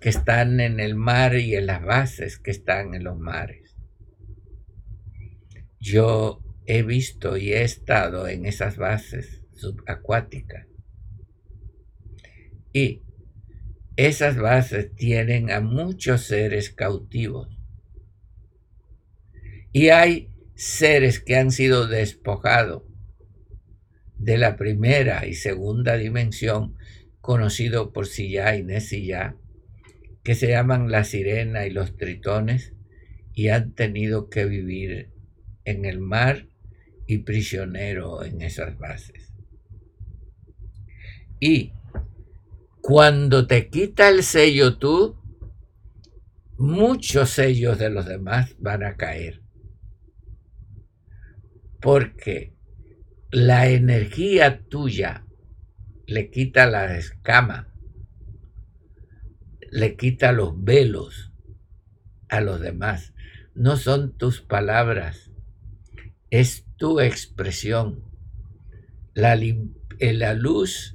que 0.00 0.08
están 0.08 0.58
en 0.58 0.80
el 0.80 0.96
mar 0.96 1.36
y 1.36 1.54
en 1.54 1.66
las 1.66 1.84
bases 1.84 2.40
que 2.40 2.50
están 2.50 2.96
en 2.96 3.04
los 3.04 3.16
mares. 3.16 3.76
Yo 5.78 6.42
he 6.66 6.82
visto 6.82 7.36
y 7.36 7.52
he 7.52 7.62
estado 7.62 8.26
en 8.26 8.44
esas 8.44 8.76
bases 8.76 9.40
subacuáticas. 9.54 10.66
Y 12.72 13.03
esas 13.96 14.36
bases 14.36 14.94
tienen 14.94 15.50
a 15.50 15.60
muchos 15.60 16.22
seres 16.22 16.70
cautivos. 16.70 17.48
Y 19.72 19.88
hay 19.88 20.30
seres 20.54 21.20
que 21.20 21.36
han 21.36 21.50
sido 21.50 21.86
despojados 21.86 22.82
de 24.18 24.38
la 24.38 24.56
primera 24.56 25.26
y 25.26 25.34
segunda 25.34 25.96
dimensión, 25.96 26.76
conocido 27.20 27.92
por 27.92 28.06
Silla 28.06 28.56
y 28.56 28.62
Nesilla, 28.62 29.36
que 30.22 30.34
se 30.34 30.48
llaman 30.48 30.90
la 30.90 31.04
sirena 31.04 31.66
y 31.66 31.70
los 31.70 31.96
tritones, 31.96 32.72
y 33.32 33.48
han 33.48 33.74
tenido 33.74 34.30
que 34.30 34.44
vivir 34.44 35.10
en 35.64 35.84
el 35.84 35.98
mar 35.98 36.46
y 37.06 37.18
prisionero 37.18 38.24
en 38.24 38.42
esas 38.42 38.78
bases. 38.78 39.32
Y 41.40 41.72
cuando 42.86 43.46
te 43.46 43.70
quita 43.70 44.10
el 44.10 44.22
sello 44.22 44.76
tú, 44.76 45.16
muchos 46.58 47.30
sellos 47.30 47.78
de 47.78 47.88
los 47.88 48.04
demás 48.04 48.56
van 48.58 48.84
a 48.84 48.98
caer. 48.98 49.40
Porque 51.80 52.54
la 53.30 53.70
energía 53.70 54.66
tuya 54.68 55.24
le 56.06 56.30
quita 56.30 56.66
la 56.66 56.94
escama, 56.98 57.72
le 59.70 59.96
quita 59.96 60.32
los 60.32 60.62
velos 60.62 61.32
a 62.28 62.42
los 62.42 62.60
demás. 62.60 63.14
No 63.54 63.78
son 63.78 64.14
tus 64.14 64.42
palabras, 64.42 65.30
es 66.28 66.66
tu 66.76 67.00
expresión. 67.00 68.04
La, 69.14 69.36
eh, 69.36 70.12
la 70.12 70.34
luz 70.34 70.93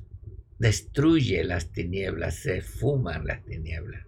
destruye 0.60 1.44
las 1.44 1.72
tinieblas, 1.72 2.36
se 2.36 2.62
fuman 2.62 3.26
las 3.26 3.44
tinieblas. 3.44 4.06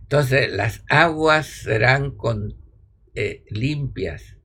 Entonces 0.00 0.52
las 0.52 0.82
aguas 0.88 1.46
serán 1.46 2.14
eh, 3.14 3.44
limpias. 3.48 4.36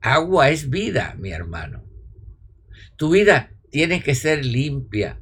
Agua 0.00 0.50
es 0.50 0.70
vida, 0.70 1.14
mi 1.18 1.30
hermano. 1.30 1.84
Tu 2.96 3.10
vida 3.10 3.52
tiene 3.70 4.02
que 4.02 4.14
ser 4.14 4.44
limpia. 4.44 5.20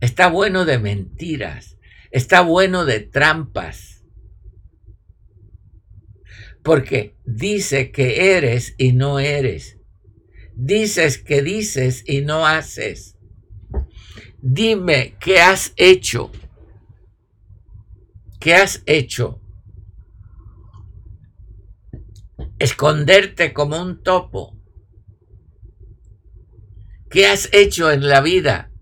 Está 0.00 0.28
bueno 0.28 0.64
de 0.64 0.78
mentiras. 0.78 1.76
Está 2.10 2.40
bueno 2.40 2.84
de 2.84 3.00
trampas 3.00 3.98
porque 6.68 7.16
dice 7.24 7.90
que 7.90 8.36
eres 8.36 8.74
y 8.76 8.92
no 8.92 9.20
eres. 9.20 9.77
Dices 10.60 11.18
que 11.18 11.40
dices 11.40 12.02
y 12.04 12.22
no 12.22 12.44
haces. 12.44 13.16
Dime, 14.42 15.16
¿qué 15.20 15.40
has 15.40 15.72
hecho? 15.76 16.32
¿Qué 18.40 18.56
has 18.56 18.82
hecho? 18.84 19.40
Esconderte 22.58 23.52
como 23.52 23.80
un 23.80 24.02
topo. 24.02 24.60
¿Qué 27.08 27.28
has 27.28 27.48
hecho 27.52 27.92
en 27.92 28.08
la 28.08 28.20
vida? 28.20 28.72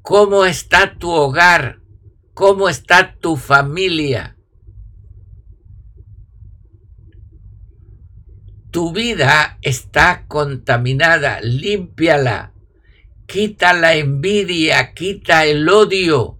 ¿Cómo 0.00 0.46
está 0.46 0.96
tu 0.96 1.10
hogar? 1.10 1.82
¿Cómo 2.32 2.70
está 2.70 3.18
tu 3.18 3.36
familia? 3.36 4.37
Tu 8.70 8.92
vida 8.92 9.58
está 9.62 10.26
contaminada, 10.28 11.40
límpiala. 11.40 12.52
Quita 13.26 13.72
la 13.72 13.94
envidia, 13.94 14.92
quita 14.92 15.46
el 15.46 15.68
odio, 15.68 16.38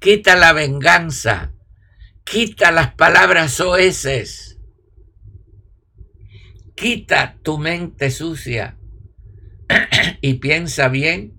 quita 0.00 0.34
la 0.34 0.54
venganza, 0.54 1.52
quita 2.24 2.70
las 2.70 2.94
palabras 2.94 3.60
oeces. 3.60 4.58
Quita 6.74 7.36
tu 7.42 7.58
mente 7.58 8.10
sucia 8.10 8.78
y 10.22 10.34
piensa 10.34 10.88
bien, 10.88 11.34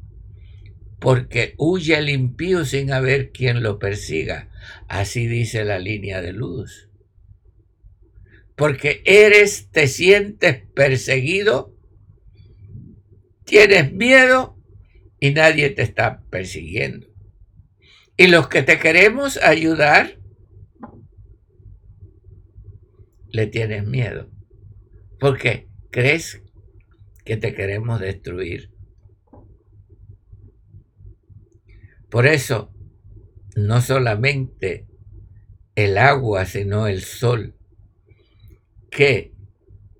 porque 0.99 1.55
huye 1.57 1.97
el 1.97 2.09
impío 2.09 2.65
sin 2.65 2.91
haber 2.91 3.31
quien 3.31 3.63
lo 3.63 3.79
persiga. 3.79 4.49
Así 4.87 5.25
dice 5.27 5.65
la 5.65 5.79
línea 5.79 6.21
de 6.21 6.33
luz 6.33 6.88
porque 8.59 9.01
eres, 9.05 9.71
te 9.71 9.87
sientes 9.87 10.65
perseguido, 10.75 11.73
tienes 13.45 13.93
miedo 13.93 14.61
y 15.17 15.31
nadie 15.31 15.69
te 15.69 15.81
está 15.81 16.25
persiguiendo. 16.29 17.07
Y 18.17 18.27
los 18.27 18.49
que 18.49 18.61
te 18.61 18.77
queremos 18.77 19.37
ayudar, 19.37 20.19
le 23.29 23.47
tienes 23.47 23.87
miedo. 23.87 24.29
Porque 25.21 25.69
crees 25.89 26.43
que 27.23 27.37
te 27.37 27.53
queremos 27.53 28.01
destruir. 28.01 28.73
Por 32.09 32.27
eso, 32.27 32.73
no 33.55 33.79
solamente 33.79 34.85
el 35.75 35.97
agua, 35.97 36.43
sino 36.43 36.87
el 36.87 37.03
sol 37.03 37.55
¿Qué? 38.89 39.33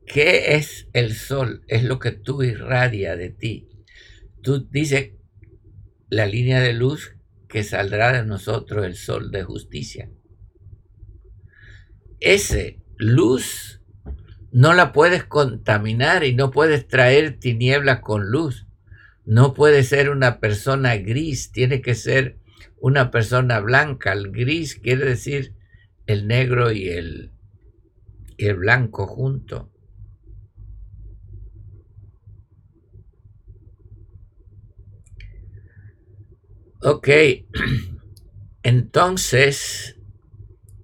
¿Qué 0.05 0.55
es 0.55 0.87
el 0.93 1.13
sol? 1.13 1.63
Es 1.67 1.83
lo 1.83 1.99
que 1.99 2.11
tú 2.11 2.41
irradia 2.41 3.15
de 3.15 3.29
ti. 3.29 3.69
Tú 4.41 4.67
dices 4.69 5.11
la 6.09 6.25
línea 6.25 6.59
de 6.59 6.73
luz 6.73 7.15
que 7.47 7.63
saldrá 7.63 8.11
de 8.13 8.25
nosotros 8.25 8.85
el 8.85 8.95
sol 8.95 9.31
de 9.31 9.43
justicia. 9.43 10.09
Ese 12.19 12.81
luz 12.97 13.81
no 14.51 14.73
la 14.73 14.91
puedes 14.93 15.23
contaminar 15.23 16.23
y 16.23 16.33
no 16.33 16.51
puedes 16.51 16.87
traer 16.87 17.39
tinieblas 17.39 17.99
con 17.99 18.31
luz. 18.31 18.67
No 19.25 19.53
puede 19.53 19.83
ser 19.83 20.09
una 20.09 20.39
persona 20.39 20.97
gris, 20.97 21.51
tiene 21.51 21.81
que 21.81 21.93
ser 21.93 22.39
una 22.79 23.11
persona 23.11 23.59
blanca. 23.59 24.11
El 24.13 24.31
gris 24.31 24.75
quiere 24.75 25.05
decir 25.05 25.53
el 26.07 26.27
negro 26.27 26.71
y 26.71 26.89
el, 26.89 27.31
y 28.39 28.45
el 28.45 28.55
blanco 28.55 29.05
junto. 29.05 29.69
Ok, 36.81 37.09
entonces 38.63 39.97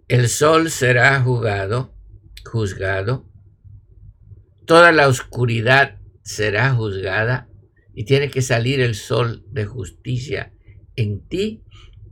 el 0.09 0.27
sol 0.27 0.69
será 0.69 1.21
juzgado, 1.21 1.95
juzgado, 2.43 3.25
toda 4.65 4.91
la 4.91 5.07
oscuridad 5.07 6.01
será 6.23 6.75
juzgada 6.75 7.47
y 7.93 8.03
tiene 8.03 8.29
que 8.29 8.41
salir 8.41 8.81
el 8.81 8.95
sol 8.95 9.45
de 9.47 9.65
justicia 9.65 10.51
en 10.97 11.25
ti 11.25 11.63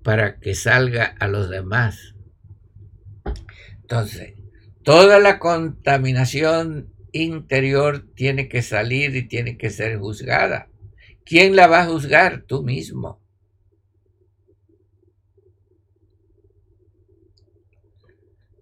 para 0.03 0.39
que 0.39 0.55
salga 0.55 1.03
a 1.19 1.27
los 1.27 1.49
demás. 1.49 2.15
Entonces, 3.81 4.42
toda 4.83 5.19
la 5.19 5.39
contaminación 5.39 6.93
interior 7.11 8.05
tiene 8.15 8.47
que 8.47 8.61
salir 8.61 9.15
y 9.15 9.27
tiene 9.27 9.57
que 9.57 9.69
ser 9.69 9.97
juzgada. 9.97 10.69
¿Quién 11.25 11.55
la 11.55 11.67
va 11.67 11.81
a 11.81 11.85
juzgar? 11.85 12.43
Tú 12.43 12.63
mismo. 12.63 13.21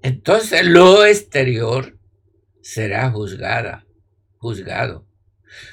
Entonces 0.03 0.65
lo 0.65 1.05
exterior 1.05 1.97
será 2.61 3.11
juzgada, 3.11 3.85
juzgado. 4.37 5.07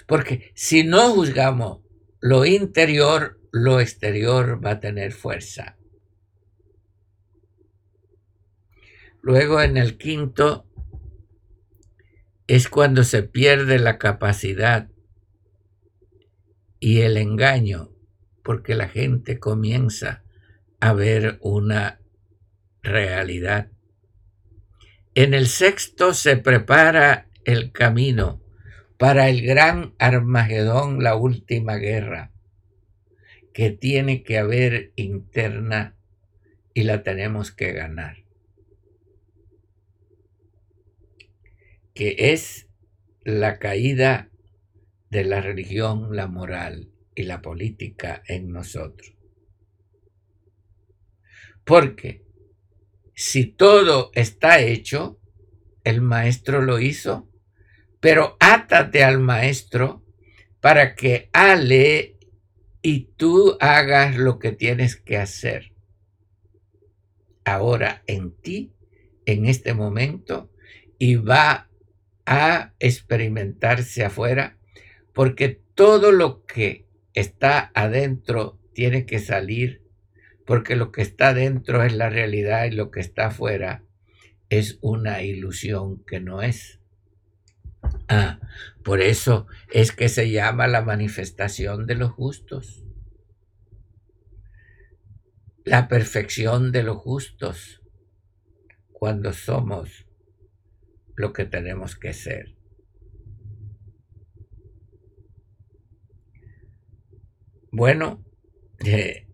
Porque 0.06 0.52
si 0.54 0.84
no 0.84 1.14
juzgamos 1.14 1.80
lo 2.20 2.44
interior, 2.44 3.40
lo 3.52 3.80
exterior 3.80 4.64
va 4.64 4.72
a 4.72 4.80
tener 4.80 5.12
fuerza. 5.12 5.77
Luego 9.28 9.60
en 9.60 9.76
el 9.76 9.98
quinto 9.98 10.66
es 12.46 12.70
cuando 12.70 13.04
se 13.04 13.22
pierde 13.22 13.78
la 13.78 13.98
capacidad 13.98 14.88
y 16.80 17.02
el 17.02 17.18
engaño, 17.18 17.90
porque 18.42 18.74
la 18.74 18.88
gente 18.88 19.38
comienza 19.38 20.24
a 20.80 20.94
ver 20.94 21.36
una 21.42 22.00
realidad. 22.82 23.70
En 25.14 25.34
el 25.34 25.46
sexto 25.46 26.14
se 26.14 26.38
prepara 26.38 27.28
el 27.44 27.70
camino 27.70 28.42
para 28.96 29.28
el 29.28 29.42
gran 29.42 29.92
Armagedón, 29.98 31.02
la 31.02 31.16
última 31.16 31.74
guerra, 31.74 32.32
que 33.52 33.72
tiene 33.72 34.22
que 34.22 34.38
haber 34.38 34.94
interna 34.96 35.98
y 36.72 36.84
la 36.84 37.02
tenemos 37.02 37.52
que 37.52 37.72
ganar. 37.72 38.27
Que 41.98 42.14
es 42.16 42.68
la 43.24 43.58
caída 43.58 44.30
de 45.10 45.24
la 45.24 45.40
religión, 45.40 46.14
la 46.14 46.28
moral 46.28 46.92
y 47.16 47.24
la 47.24 47.42
política 47.42 48.22
en 48.28 48.52
nosotros. 48.52 49.16
Porque 51.64 52.22
si 53.16 53.46
todo 53.46 54.12
está 54.14 54.60
hecho, 54.60 55.18
el 55.82 56.00
maestro 56.00 56.62
lo 56.62 56.78
hizo, 56.78 57.28
pero 57.98 58.36
átate 58.38 59.02
al 59.02 59.18
maestro 59.18 60.04
para 60.60 60.94
que 60.94 61.30
ale 61.32 62.16
y 62.80 63.06
tú 63.16 63.56
hagas 63.58 64.16
lo 64.16 64.38
que 64.38 64.52
tienes 64.52 64.94
que 64.94 65.16
hacer. 65.16 65.72
Ahora 67.44 68.04
en 68.06 68.40
ti, 68.40 68.72
en 69.26 69.46
este 69.46 69.74
momento, 69.74 70.52
y 70.96 71.16
va 71.16 71.67
a 72.30 72.74
experimentarse 72.78 74.04
afuera, 74.04 74.58
porque 75.12 75.60
todo 75.74 76.12
lo 76.12 76.44
que 76.44 76.86
está 77.14 77.70
adentro 77.74 78.58
tiene 78.74 79.06
que 79.06 79.18
salir 79.18 79.88
porque 80.48 80.76
lo 80.76 80.92
que 80.92 81.02
está 81.02 81.34
dentro 81.34 81.84
es 81.84 81.92
la 81.92 82.08
realidad 82.08 82.64
y 82.64 82.70
lo 82.70 82.90
que 82.90 83.00
está 83.00 83.26
afuera 83.26 83.84
es 84.48 84.78
una 84.80 85.20
ilusión 85.20 86.02
que 86.06 86.20
no 86.20 86.40
es. 86.40 86.80
Ah, 88.08 88.40
por 88.82 89.02
eso 89.02 89.46
es 89.70 89.92
que 89.92 90.08
se 90.08 90.30
llama 90.30 90.66
la 90.66 90.80
manifestación 90.80 91.86
de 91.86 91.96
los 91.96 92.12
justos. 92.12 92.82
La 95.66 95.86
perfección 95.86 96.72
de 96.72 96.82
los 96.82 96.96
justos 96.96 97.82
cuando 98.90 99.34
somos 99.34 100.07
lo 101.18 101.32
que 101.32 101.44
tenemos 101.44 101.96
que 101.96 102.12
ser. 102.12 102.54
Bueno, 107.72 108.24
eh, 108.86 109.26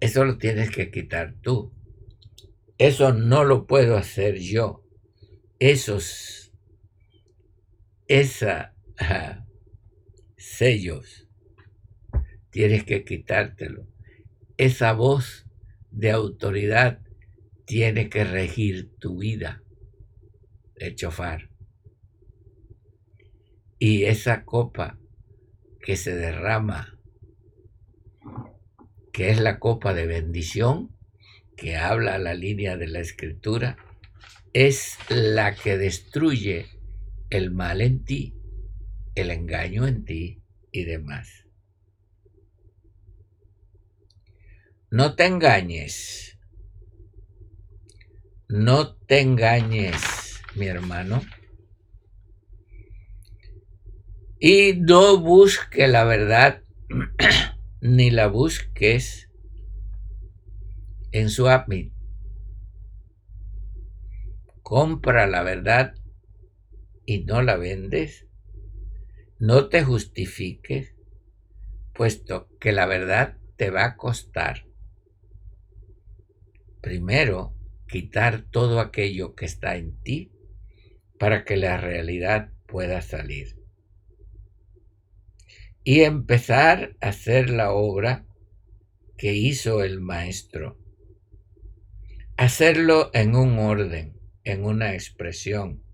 eso 0.00 0.24
lo 0.24 0.38
tienes 0.38 0.70
que 0.70 0.92
quitar 0.92 1.34
tú. 1.42 1.72
Eso 2.78 3.12
no 3.12 3.42
lo 3.44 3.66
puedo 3.66 3.96
hacer 3.96 4.38
yo. 4.38 4.84
Esos, 5.58 6.52
esa 8.06 8.76
sellos, 10.36 11.28
tienes 12.50 12.84
que 12.84 13.04
quitártelo. 13.04 13.88
Esa 14.56 14.92
voz 14.92 15.46
de 15.90 16.12
autoridad 16.12 17.03
tiene 17.64 18.08
que 18.08 18.24
regir 18.24 18.94
tu 18.98 19.18
vida, 19.18 19.62
el 20.76 20.94
chofar. 20.94 21.50
Y 23.78 24.04
esa 24.04 24.44
copa 24.44 24.98
que 25.80 25.96
se 25.96 26.14
derrama 26.14 26.98
que 29.14 29.30
es 29.30 29.38
la 29.38 29.60
copa 29.60 29.94
de 29.94 30.06
bendición, 30.06 30.90
que 31.56 31.76
habla 31.76 32.18
la 32.18 32.34
línea 32.34 32.76
de 32.76 32.88
la 32.88 32.98
escritura, 32.98 33.76
es 34.52 34.98
la 35.08 35.54
que 35.54 35.78
destruye 35.78 36.66
el 37.30 37.52
mal 37.52 37.80
en 37.80 38.04
ti, 38.04 38.34
el 39.14 39.30
engaño 39.30 39.86
en 39.86 40.04
ti 40.04 40.42
y 40.72 40.84
demás. 40.84 41.46
No 44.90 45.14
te 45.14 45.26
engañes, 45.26 46.33
no 48.48 48.94
te 48.94 49.20
engañes, 49.20 50.42
mi 50.54 50.66
hermano, 50.66 51.22
y 54.38 54.74
no 54.74 55.18
busque 55.18 55.88
la 55.88 56.04
verdad 56.04 56.62
ni 57.80 58.10
la 58.10 58.26
busques 58.26 59.30
en 61.12 61.30
su 61.30 61.48
admin. 61.48 61.94
Compra 64.62 65.26
la 65.26 65.42
verdad 65.42 65.94
y 67.06 67.24
no 67.24 67.40
la 67.42 67.56
vendes. 67.56 68.26
No 69.38 69.68
te 69.68 69.84
justifiques, 69.84 70.94
puesto 71.92 72.48
que 72.58 72.72
la 72.72 72.86
verdad 72.86 73.36
te 73.56 73.70
va 73.70 73.84
a 73.84 73.96
costar. 73.96 74.66
Primero, 76.80 77.54
quitar 77.88 78.44
todo 78.50 78.80
aquello 78.80 79.34
que 79.34 79.44
está 79.44 79.76
en 79.76 80.00
ti 80.02 80.32
para 81.18 81.44
que 81.44 81.56
la 81.56 81.76
realidad 81.76 82.50
pueda 82.66 83.02
salir 83.02 83.64
y 85.84 86.00
empezar 86.00 86.96
a 87.00 87.08
hacer 87.08 87.50
la 87.50 87.72
obra 87.72 88.24
que 89.18 89.34
hizo 89.34 89.84
el 89.84 90.00
maestro. 90.00 90.78
Hacerlo 92.36 93.10
en 93.12 93.36
un 93.36 93.58
orden, 93.58 94.18
en 94.42 94.64
una 94.64 94.94
expresión, 94.94 95.84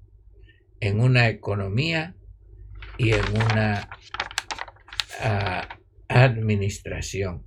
en 0.79 1.01
una 1.01 1.29
economía 1.29 2.17
y 2.97 3.13
en 3.13 3.29
una 3.35 3.91
ah, 5.21 5.69
administración. 6.09 7.45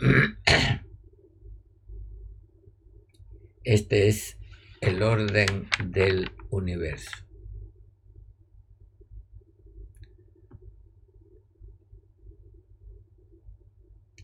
Este 3.66 4.06
es 4.06 4.38
el 4.80 5.02
orden 5.02 5.68
del 5.84 6.30
universo. 6.50 7.10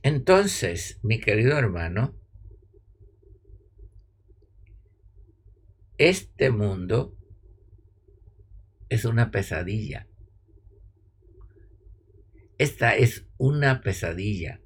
Entonces, 0.04 1.00
mi 1.02 1.18
querido 1.18 1.58
hermano, 1.58 2.14
este 5.98 6.52
mundo 6.52 7.18
es 8.90 9.04
una 9.04 9.32
pesadilla. 9.32 10.06
Esta 12.58 12.94
es 12.94 13.26
una 13.38 13.80
pesadilla. 13.80 14.60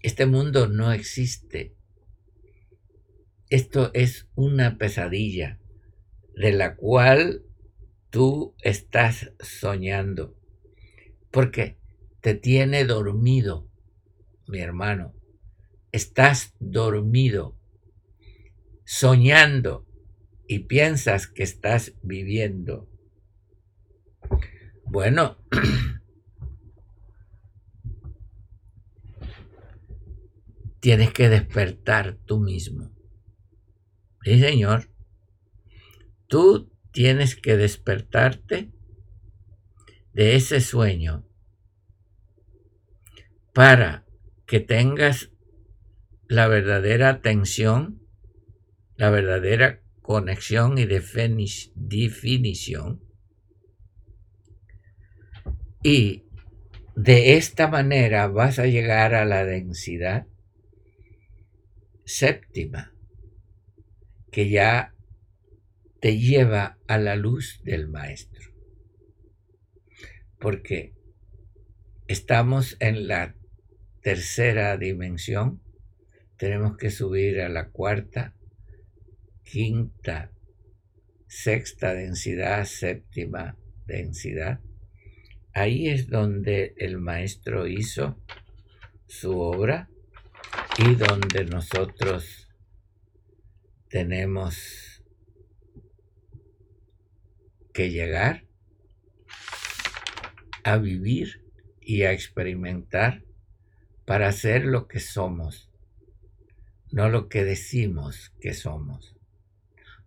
Este 0.00 0.26
mundo 0.26 0.68
no 0.68 0.92
existe. 0.92 1.79
Esto 3.50 3.90
es 3.94 4.28
una 4.36 4.78
pesadilla 4.78 5.58
de 6.36 6.52
la 6.52 6.76
cual 6.76 7.42
tú 8.08 8.54
estás 8.62 9.32
soñando. 9.40 10.36
Porque 11.32 11.76
te 12.20 12.34
tiene 12.34 12.84
dormido, 12.84 13.68
mi 14.46 14.60
hermano. 14.60 15.14
Estás 15.90 16.54
dormido, 16.60 17.58
soñando 18.84 19.84
y 20.46 20.60
piensas 20.60 21.26
que 21.26 21.42
estás 21.42 21.94
viviendo. 22.04 22.88
Bueno, 24.84 25.38
tienes 30.80 31.12
que 31.12 31.28
despertar 31.28 32.16
tú 32.26 32.38
mismo. 32.38 32.99
Sí, 34.22 34.38
Señor. 34.38 34.90
Tú 36.26 36.70
tienes 36.92 37.36
que 37.36 37.56
despertarte 37.56 38.70
de 40.12 40.36
ese 40.36 40.60
sueño 40.60 41.24
para 43.52 44.04
que 44.46 44.60
tengas 44.60 45.30
la 46.28 46.46
verdadera 46.48 47.08
atención, 47.08 48.02
la 48.96 49.10
verdadera 49.10 49.80
conexión 50.02 50.78
y 50.78 50.86
definición. 50.86 53.02
Y 55.82 56.24
de 56.94 57.36
esta 57.36 57.68
manera 57.68 58.28
vas 58.28 58.58
a 58.58 58.66
llegar 58.66 59.14
a 59.14 59.24
la 59.24 59.44
densidad 59.44 60.26
séptima, 62.04 62.92
que 64.30 64.48
ya 64.48 64.94
te 66.00 66.18
lleva 66.18 66.78
a 66.86 66.98
la 66.98 67.16
luz 67.16 67.60
del 67.64 67.88
Maestro. 67.88 68.50
Porque 70.38 70.94
estamos 72.08 72.76
en 72.80 73.06
la 73.06 73.34
tercera 74.02 74.76
dimensión, 74.76 75.60
tenemos 76.36 76.76
que 76.78 76.90
subir 76.90 77.40
a 77.40 77.50
la 77.50 77.68
cuarta, 77.68 78.34
quinta, 79.44 80.32
sexta 81.26 81.92
densidad, 81.92 82.64
séptima 82.64 83.58
densidad. 83.86 84.60
Ahí 85.52 85.88
es 85.88 86.08
donde 86.08 86.74
el 86.78 86.98
maestro 86.98 87.66
hizo 87.66 88.20
su 89.06 89.38
obra 89.38 89.90
y 90.78 90.94
donde 90.94 91.44
nosotros 91.44 92.49
tenemos 93.90 95.02
que 97.74 97.90
llegar 97.90 98.46
a 100.62 100.76
vivir 100.76 101.44
y 101.80 102.02
a 102.02 102.12
experimentar 102.12 103.24
para 104.06 104.30
ser 104.30 104.64
lo 104.64 104.86
que 104.86 105.00
somos, 105.00 105.72
no 106.92 107.08
lo 107.08 107.28
que 107.28 107.44
decimos 107.44 108.32
que 108.40 108.54
somos, 108.54 109.16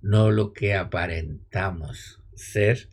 no 0.01 0.31
lo 0.31 0.53
que 0.53 0.75
aparentamos 0.75 2.21
ser, 2.36 2.89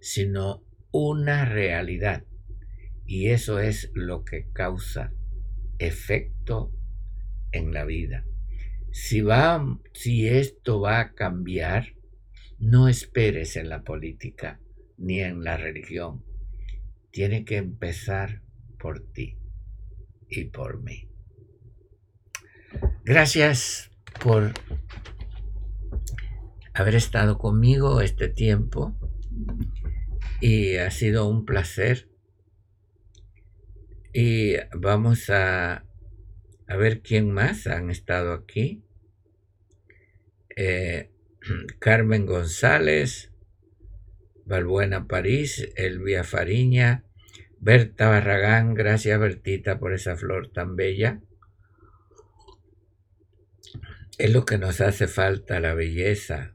sino 0.00 0.64
una 0.90 1.44
realidad. 1.44 2.24
Y 3.06 3.28
eso 3.28 3.60
es 3.60 3.92
lo 3.94 4.24
que 4.24 4.48
causa 4.52 5.12
efecto 5.78 6.72
en 7.52 7.72
la 7.72 7.84
vida. 7.84 8.24
Si, 8.90 9.20
va, 9.20 9.78
si 9.92 10.26
esto 10.26 10.80
va 10.80 11.00
a 11.00 11.12
cambiar, 11.14 11.94
no 12.58 12.88
esperes 12.88 13.56
en 13.56 13.68
la 13.68 13.82
política 13.82 14.60
ni 14.96 15.20
en 15.20 15.44
la 15.44 15.56
religión. 15.56 16.24
Tiene 17.10 17.44
que 17.44 17.56
empezar 17.56 18.42
por 18.78 19.00
ti 19.12 19.38
y 20.28 20.44
por 20.44 20.82
mí. 20.82 21.08
Gracias 23.04 23.90
por 24.22 24.52
haber 26.74 26.94
estado 26.94 27.38
conmigo 27.38 28.00
este 28.00 28.28
tiempo 28.28 28.94
y 30.40 30.76
ha 30.76 30.90
sido 30.90 31.28
un 31.28 31.44
placer. 31.44 32.08
Y 34.12 34.54
vamos 34.76 35.30
a 35.30 35.84
a 36.68 36.76
ver 36.76 37.00
quién 37.00 37.32
más 37.32 37.66
han 37.66 37.90
estado 37.90 38.32
aquí. 38.32 38.84
Eh, 40.54 41.10
Carmen 41.78 42.26
González, 42.26 43.32
Balbuena 44.44 45.06
París, 45.06 45.68
Elvia 45.76 46.24
Fariña, 46.24 47.04
Berta 47.58 48.08
Barragán, 48.08 48.74
gracias 48.74 49.18
Bertita 49.18 49.78
por 49.78 49.94
esa 49.94 50.16
flor 50.16 50.48
tan 50.52 50.76
bella. 50.76 51.20
Es 54.18 54.32
lo 54.32 54.44
que 54.44 54.58
nos 54.58 54.80
hace 54.80 55.08
falta, 55.08 55.60
la 55.60 55.74
belleza 55.74 56.52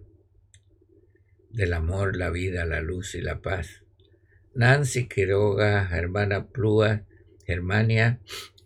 del 1.50 1.74
amor, 1.74 2.18
la 2.18 2.30
vida, 2.30 2.66
la 2.66 2.82
luz 2.82 3.16
y 3.16 3.22
la 3.22 3.42
paz. 3.42 3.84
Nancy 4.54 5.08
Quiroga, 5.08 5.90
hermana 5.92 6.48
Plúa, 6.48 7.04
Germania, 7.46 8.20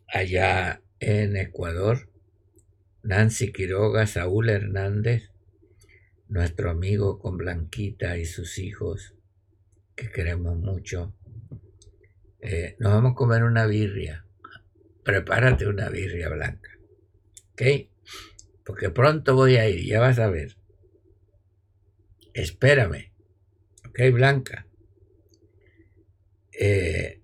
allá 0.07 0.81
en 0.99 1.37
Ecuador, 1.37 2.09
Nancy 3.03 3.51
Quiroga, 3.51 4.07
Saúl 4.07 4.49
Hernández, 4.49 5.31
nuestro 6.27 6.69
amigo 6.69 7.19
con 7.19 7.37
Blanquita 7.37 8.17
y 8.17 8.25
sus 8.25 8.57
hijos, 8.57 9.15
que 9.95 10.09
queremos 10.09 10.57
mucho. 10.57 11.13
Eh, 12.41 12.75
nos 12.79 12.93
vamos 12.93 13.13
a 13.13 13.15
comer 13.15 13.43
una 13.43 13.65
birria. 13.65 14.25
Prepárate 15.03 15.67
una 15.67 15.89
birria 15.89 16.29
blanca. 16.29 16.69
¿Ok? 17.53 17.61
Porque 18.65 18.89
pronto 18.89 19.35
voy 19.35 19.55
a 19.55 19.69
ir, 19.69 19.85
ya 19.85 19.99
vas 19.99 20.19
a 20.19 20.29
ver. 20.29 20.57
Espérame. 22.33 23.11
¿Ok, 23.87 23.99
Blanca? 24.13 24.67
Eh, 26.51 27.21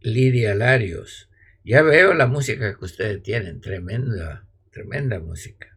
Lidia 0.00 0.54
Larios. 0.54 1.25
Ya 1.68 1.82
veo 1.82 2.14
la 2.14 2.28
música 2.28 2.78
que 2.78 2.84
ustedes 2.84 3.24
tienen, 3.24 3.60
tremenda, 3.60 4.46
tremenda 4.70 5.18
música. 5.18 5.76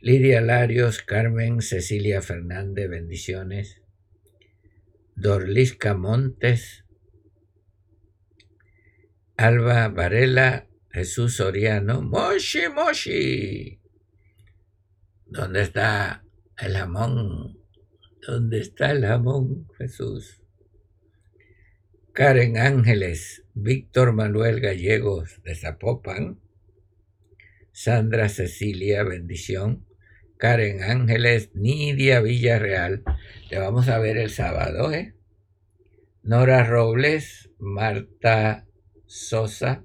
Lidia 0.00 0.40
Larios, 0.40 1.02
Carmen, 1.02 1.60
Cecilia 1.60 2.22
Fernández, 2.22 2.88
bendiciones. 2.88 3.82
Dorlisca 5.14 5.92
Montes, 5.94 6.86
Alba 9.36 9.88
Varela, 9.88 10.70
Jesús 10.90 11.36
Soriano, 11.36 12.00
Moshi, 12.00 12.70
Moshi. 12.74 13.78
¿Dónde 15.26 15.60
está 15.60 16.24
el 16.56 16.72
jamón? 16.72 17.58
¿Dónde 18.26 18.60
está 18.60 18.92
el 18.92 19.04
jamón, 19.04 19.68
Jesús? 19.76 20.40
Karen 22.14 22.56
Ángeles, 22.56 23.44
Víctor 23.62 24.14
Manuel 24.14 24.58
Gallegos 24.58 25.42
de 25.42 25.54
Zapopan, 25.54 26.40
Sandra 27.72 28.30
Cecilia 28.30 29.02
Bendición, 29.02 29.84
Karen 30.38 30.82
Ángeles, 30.82 31.50
Nidia 31.52 32.20
Villarreal, 32.20 33.02
le 33.50 33.58
vamos 33.58 33.88
a 33.88 33.98
ver 33.98 34.16
el 34.16 34.30
sábado, 34.30 34.94
¿eh? 34.94 35.14
Nora 36.22 36.64
Robles, 36.64 37.50
Marta 37.58 38.66
Sosa, 39.04 39.84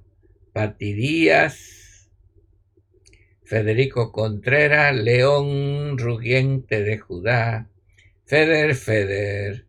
Pati 0.54 0.94
Díaz, 0.94 2.10
Federico 3.44 4.14
Contreras, 4.14 4.96
León 4.96 5.98
Rugiente 5.98 6.82
de 6.82 6.98
Judá, 6.98 7.70
Feder 8.24 8.74
Feder, 8.76 9.65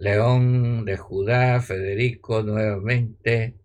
León 0.00 0.86
de 0.86 0.96
Judá, 0.96 1.60
Federico 1.60 2.42
nuevamente, 2.42 3.56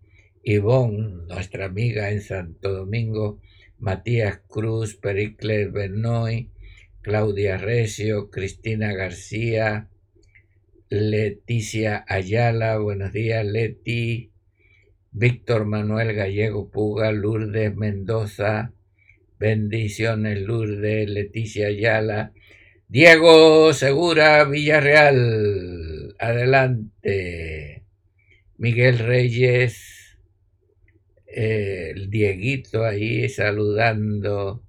Ivonne, 0.43 1.23
nuestra 1.29 1.67
amiga 1.67 2.11
en 2.11 2.21
Santo 2.21 2.73
Domingo, 2.73 3.39
Matías 3.79 4.41
Cruz, 4.45 4.97
Pericles 4.97 5.71
Bernoy, 5.71 6.49
Claudia 6.99 7.57
Recio, 7.57 8.29
Cristina 8.31 8.91
García, 8.91 9.87
Leticia 10.89 12.03
Ayala, 12.05 12.79
buenos 12.79 13.13
días 13.13 13.45
Leti, 13.45 14.33
Víctor 15.11 15.63
Manuel 15.63 16.13
Gallego 16.15 16.69
Puga, 16.69 17.13
Lourdes 17.13 17.73
Mendoza, 17.77 18.73
bendiciones 19.39 20.41
Lourdes, 20.41 21.09
Leticia 21.09 21.67
Ayala, 21.67 22.33
Diego 22.89 23.71
Segura 23.71 24.43
Villarreal, 24.43 25.94
adelante, 26.19 27.83
Miguel 28.57 28.99
Reyes, 28.99 30.17
el 31.27 32.09
Dieguito 32.09 32.85
ahí 32.85 33.27
saludando, 33.29 34.63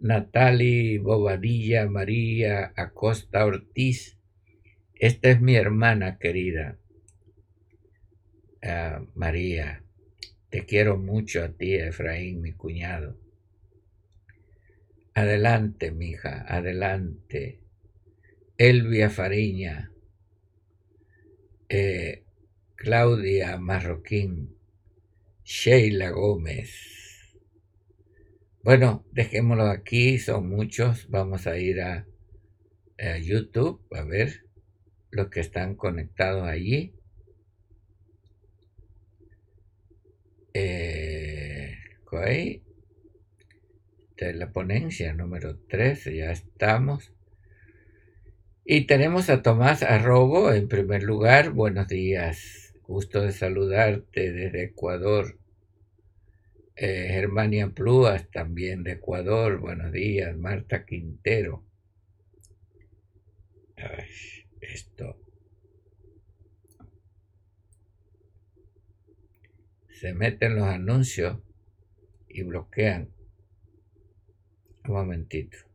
Natali 0.00 0.98
Bobadilla 0.98 1.86
María 1.88 2.72
Acosta 2.76 3.44
Ortiz, 3.44 4.18
esta 4.94 5.30
es 5.30 5.40
mi 5.40 5.56
hermana 5.56 6.18
querida. 6.18 6.78
Ah, 8.62 9.02
María, 9.14 9.82
te 10.50 10.66
quiero 10.66 10.98
mucho 10.98 11.42
a 11.42 11.48
ti, 11.48 11.74
Efraín, 11.74 12.42
mi 12.42 12.52
cuñado. 12.52 13.18
Adelante, 15.14 15.90
mija, 15.90 16.44
adelante. 16.46 17.60
Elvia 18.58 19.08
Fariña, 19.08 19.89
eh, 21.70 22.24
Claudia 22.76 23.56
Marroquín, 23.56 24.54
Sheila 25.42 26.10
Gómez. 26.10 27.38
Bueno, 28.62 29.06
dejémoslo 29.12 29.64
aquí, 29.64 30.18
son 30.18 30.50
muchos. 30.50 31.08
Vamos 31.08 31.46
a 31.46 31.56
ir 31.56 31.80
a 31.80 32.06
YouTube 33.22 33.80
a 33.92 34.02
ver 34.04 34.44
los 35.10 35.30
que 35.30 35.40
están 35.40 35.74
conectados 35.74 36.46
allí. 36.46 36.92
Eh, 40.52 41.78
la 44.34 44.52
ponencia 44.52 45.14
número 45.14 45.56
13, 45.56 46.16
ya 46.16 46.30
estamos. 46.30 47.12
Y 48.72 48.82
tenemos 48.82 49.28
a 49.30 49.42
Tomás 49.42 49.82
Arrobo 49.82 50.52
en 50.52 50.68
primer 50.68 51.02
lugar. 51.02 51.50
Buenos 51.50 51.88
días, 51.88 52.72
gusto 52.86 53.20
de 53.20 53.32
saludarte 53.32 54.30
desde 54.30 54.62
Ecuador. 54.62 55.40
Eh, 56.76 57.08
Germania 57.10 57.68
Plúas 57.70 58.30
también 58.30 58.84
de 58.84 58.92
Ecuador. 58.92 59.58
Buenos 59.58 59.90
días, 59.90 60.36
Marta 60.36 60.84
Quintero. 60.84 61.64
esto. 64.60 65.18
Se 69.88 70.14
meten 70.14 70.54
los 70.54 70.68
anuncios 70.68 71.40
y 72.28 72.44
bloquean. 72.44 73.10
Un 74.84 74.94
momentito. 74.94 75.69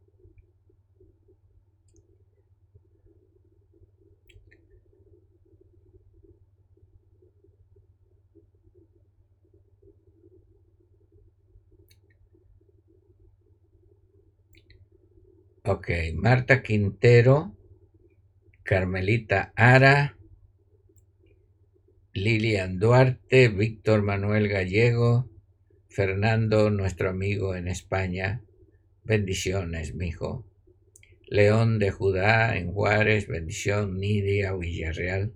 Ok, 15.68 15.90
Marta 16.14 16.62
Quintero, 16.62 17.58
Carmelita 18.62 19.52
Ara, 19.56 20.16
Lilian 22.14 22.78
Duarte, 22.78 23.48
Víctor 23.48 24.04
Manuel 24.04 24.48
Gallego, 24.48 25.28
Fernando, 25.90 26.70
nuestro 26.70 27.10
amigo 27.10 27.56
en 27.56 27.68
España, 27.68 28.44
bendiciones, 29.04 29.96
mijo. 29.96 30.46
León 31.26 31.80
de 31.80 31.90
Judá 31.90 32.56
en 32.58 32.72
Juárez, 32.72 33.28
bendición, 33.28 33.98
Nidia 33.98 34.54
Villarreal. 34.54 35.34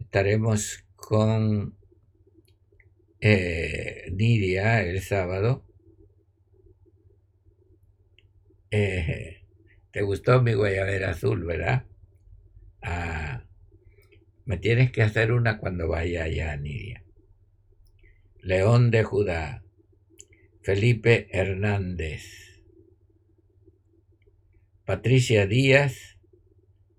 Estaremos 0.00 0.84
con 0.96 1.76
eh, 3.20 4.10
Nidia 4.10 4.82
el 4.82 5.00
sábado. 5.02 5.64
Eh, 8.72 9.41
¿Te 9.92 10.00
gustó 10.00 10.40
mi 10.40 10.54
guayabera 10.54 11.10
azul, 11.10 11.44
verdad? 11.44 11.84
Ah, 12.80 13.44
me 14.46 14.56
tienes 14.56 14.90
que 14.90 15.02
hacer 15.02 15.32
una 15.32 15.58
cuando 15.58 15.86
vaya 15.86 16.24
allá, 16.24 16.56
Nidia. 16.56 17.04
León 18.40 18.90
de 18.90 19.04
Judá. 19.04 19.62
Felipe 20.62 21.28
Hernández. 21.30 22.62
Patricia 24.86 25.46
Díaz. 25.46 26.18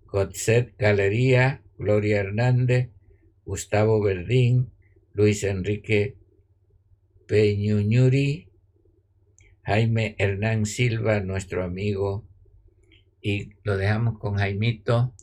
Gotset 0.06 0.76
Galería. 0.78 1.62
Gloria 1.76 2.20
Hernández. 2.20 2.90
Gustavo 3.44 4.00
Verdín. 4.00 4.70
Luis 5.12 5.42
Enrique 5.42 6.16
Peñuñuri. 7.26 8.48
Jaime 9.64 10.14
Hernán 10.18 10.64
Silva, 10.64 11.18
nuestro 11.20 11.64
amigo. 11.64 12.24
Y 13.26 13.56
lo 13.62 13.78
dejamos 13.78 14.18
con 14.18 14.36
Jaimito 14.36 15.14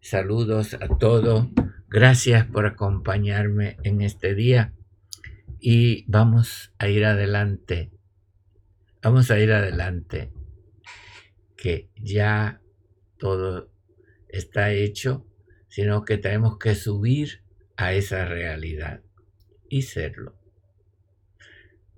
Saludos 0.00 0.74
a 0.74 0.86
todos. 0.98 1.48
Gracias 1.88 2.46
por 2.46 2.66
acompañarme 2.66 3.78
en 3.82 4.00
este 4.00 4.34
día 4.34 4.72
y 5.60 6.04
vamos 6.08 6.72
a 6.78 6.88
ir 6.88 7.04
adelante. 7.04 7.90
Vamos 9.00 9.30
a 9.32 9.40
ir 9.40 9.52
adelante. 9.52 10.32
Que 11.56 11.88
ya 11.96 12.60
todo 13.16 13.72
está 14.28 14.72
hecho, 14.72 15.26
sino 15.68 16.04
que 16.04 16.18
tenemos 16.18 16.58
que 16.58 16.76
subir 16.76 17.42
a 17.76 17.92
esa 17.92 18.24
realidad 18.24 19.02
y 19.68 19.82
serlo. 19.82 20.36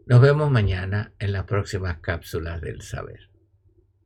Nos 0.06 0.22
vemos 0.22 0.50
mañana 0.50 1.12
en 1.18 1.32
las 1.32 1.44
próximas 1.44 1.98
cápsulas 2.00 2.62
del 2.62 2.80
saber. 2.80 3.33